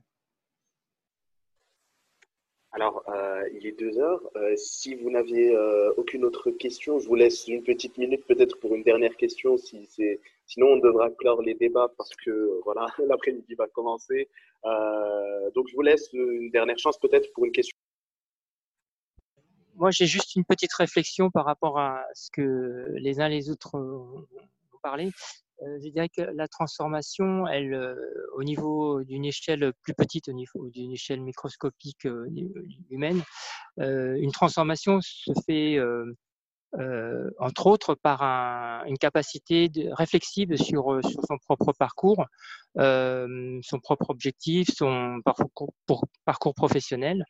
[2.73, 4.21] Alors, euh, il est deux heures.
[4.37, 8.61] Euh, si vous n'aviez euh, aucune autre question, je vous laisse une petite minute peut-être
[8.61, 9.57] pour une dernière question.
[9.57, 14.29] Si c'est, sinon, on devra clore les débats parce que voilà, l'après-midi va commencer.
[15.55, 17.77] donc, je vous laisse une dernière chance peut-être pour une question.
[19.75, 23.77] Moi, j'ai juste une petite réflexion par rapport à ce que les uns les autres
[23.77, 24.27] ont
[24.83, 25.11] parlé.
[25.63, 27.97] Euh, je dirais que la transformation, elle, euh,
[28.35, 32.29] au niveau d'une échelle plus petite, au niveau d'une échelle microscopique euh,
[32.91, 33.23] humaine,
[33.79, 35.79] une transformation se fait
[37.39, 42.27] entre autres par un, une capacité de, réflexive sur, son propre parcours,
[42.77, 47.25] son propre objectif, son parcours, professionnel.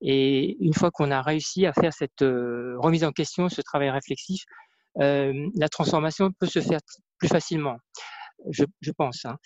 [0.00, 4.44] Et une fois qu'on a réussi à faire cette remise en question, ce travail réflexif,
[4.96, 6.80] la transformation peut se faire
[7.18, 7.76] plus facilement.
[8.48, 9.24] Je, je, pense.
[9.24, 9.36] Hein.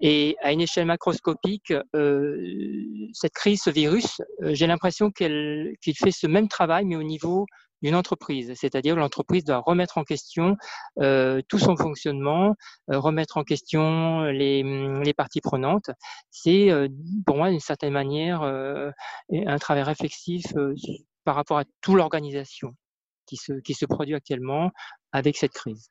[0.00, 6.10] Et à une échelle macroscopique, euh, cette crise, ce virus, euh, j'ai l'impression qu'il fait
[6.10, 7.46] ce même travail, mais au niveau
[7.82, 8.52] d'une entreprise.
[8.54, 10.56] C'est-à-dire l'entreprise doit remettre en question
[11.00, 12.54] euh, tout son fonctionnement,
[12.90, 15.90] euh, remettre en question les, les parties prenantes.
[16.30, 16.70] C'est
[17.26, 20.46] pour moi, d'une certaine manière, un travail réflexif
[21.24, 22.74] par rapport à toute l'organisation
[23.26, 24.70] qui se, produit actuellement
[25.12, 25.90] avec cette crise.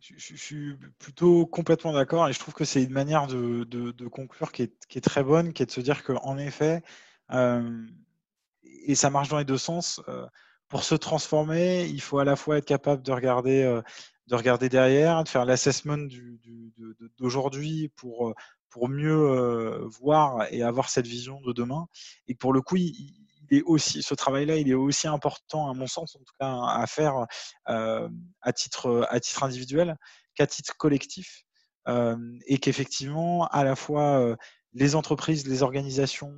[0.00, 4.62] Je, suis plutôt complètement d'accord et je trouve que c'est une manière de, conclure qui
[4.62, 6.82] est, très bonne, qui est de se dire qu'en effet,
[7.32, 7.86] euh,
[8.62, 10.26] et ça marche dans les deux sens, euh,
[10.68, 13.82] pour se transformer, il faut à la fois être capable de regarder, euh,
[14.68, 16.08] derrière, de faire l'assessment
[17.18, 18.32] d'aujourd'hui pour,
[18.70, 21.88] pour mieux voir et avoir cette vision de demain.
[22.28, 23.12] Et pour le coup, il,
[23.64, 27.26] aussi, ce travail-là, il est aussi important, à mon sens, en tout cas, à faire
[27.66, 29.96] à, titre, à titre individuel
[30.34, 31.44] qu'à titre collectif.
[32.46, 34.36] Et qu'effectivement, à la fois
[34.72, 36.32] les entreprises, les organisations,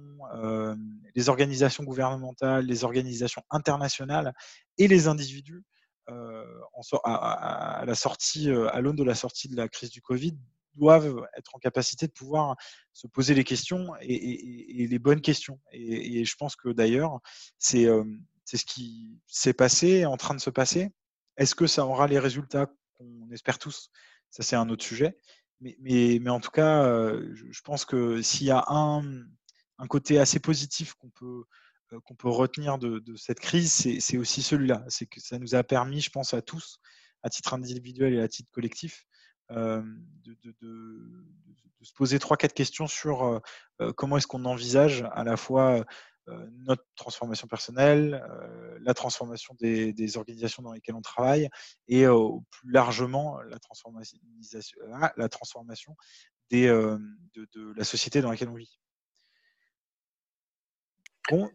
[1.14, 4.32] les organisations gouvernementales, les organisations internationales
[4.78, 5.62] et les individus,
[7.04, 10.36] à, la sortie, à l'aune de la sortie de la crise du Covid,
[10.74, 12.56] doivent être en capacité de pouvoir
[12.92, 15.60] se poser les questions et, les bonnes questions.
[15.72, 17.20] Et, je pense que d'ailleurs,
[17.58, 20.90] c'est ce qui s'est passé, en train de se passer.
[21.36, 23.90] Est-ce que ça aura les résultats qu'on espère tous?
[24.30, 25.16] Ça, c'est un autre sujet.
[25.60, 26.84] Mais, mais, mais, en tout cas,
[27.34, 29.02] je pense que s'il y a un,
[29.78, 31.44] un, côté assez positif qu'on peut,
[32.04, 34.84] qu'on peut retenir de cette crise, c'est aussi celui-là.
[34.88, 36.78] C'est que ça nous a permis, je pense, à tous,
[37.22, 39.06] à titre individuel et à titre collectif,
[39.50, 39.82] euh,
[40.24, 41.24] de, de, de,
[41.82, 43.40] se poser trois, quatre questions sur euh,
[43.80, 45.84] euh, comment est-ce qu'on envisage à la fois
[46.64, 48.24] notre transformation personnelle,
[48.80, 51.48] la transformation des, des, organisations dans lesquelles on travaille
[51.88, 54.18] et plus largement la transformation,
[54.92, 55.96] ah, la transformation
[56.48, 58.78] des, de, de, la société dans laquelle on vit.
[61.28, 61.50] Bon,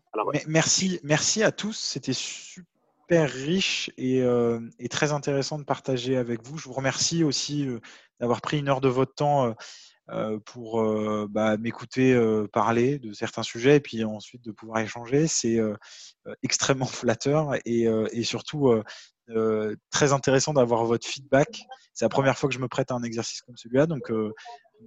[0.48, 1.80] merci, merci à tous.
[1.80, 2.77] C'était super
[3.08, 6.58] super riche euh, et, très intéressant de partager avec vous.
[6.58, 7.80] Je vous remercie aussi euh,
[8.20, 9.55] d'avoir pris une heure de votre temps
[10.10, 10.84] euh, pour
[11.30, 12.20] bah, m'écouter
[12.51, 15.28] parler de certains sujets et puis ensuite de pouvoir échanger.
[15.28, 15.58] C'est
[16.43, 18.74] extrêmement flatteur et, surtout
[19.89, 21.62] très intéressant d'avoir votre feedback.
[21.93, 24.12] C'est la première fois que je me prête à un exercice comme celui-là, donc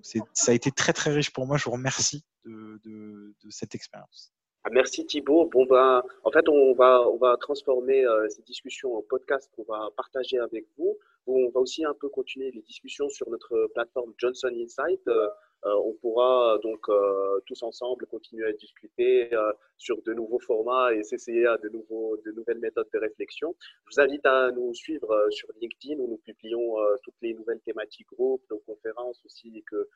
[0.03, 1.57] ça a été très très riche pour moi.
[1.57, 4.33] Je vous remercie de cette expérience.
[4.63, 5.47] Ah, merci Thibault.
[5.47, 9.63] Bon ben, en fait, on va on va transformer euh, ces discussions en podcast qu'on
[9.63, 10.99] va partager avec vous.
[11.27, 15.01] On va aussi un peu continuer les discussions sur notre plateforme Johnson Insight.
[15.09, 15.29] Euh,
[15.65, 16.87] on pourra donc
[17.47, 19.31] tous ensemble continuer à discuter
[19.77, 23.55] sur de nouveaux formats et s'essayer à de nouveaux de nouvelles méthodes de réflexion.
[23.87, 28.09] Je vous invite à nous suivre sur LinkedIn où nous publions toutes les nouvelles thématiques
[28.13, 29.89] groupes, nos conférences aussi et que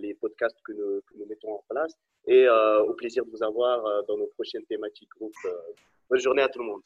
[0.00, 1.96] les podcasts que nous, que nous mettons en place
[2.26, 5.34] et euh, au plaisir de vous avoir euh, dans nos prochaines thématiques groupe.
[5.44, 5.50] Euh,
[6.08, 6.82] bonne journée à tout le monde.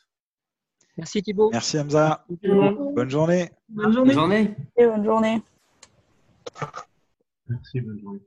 [0.96, 1.50] Merci Thibault.
[1.52, 2.24] Merci Hamza.
[2.28, 3.50] Bonne journée.
[3.68, 4.14] Bonne journée.
[4.14, 4.56] Bonne journée.
[4.76, 5.42] bonne journée.
[7.48, 8.20] Merci, journée.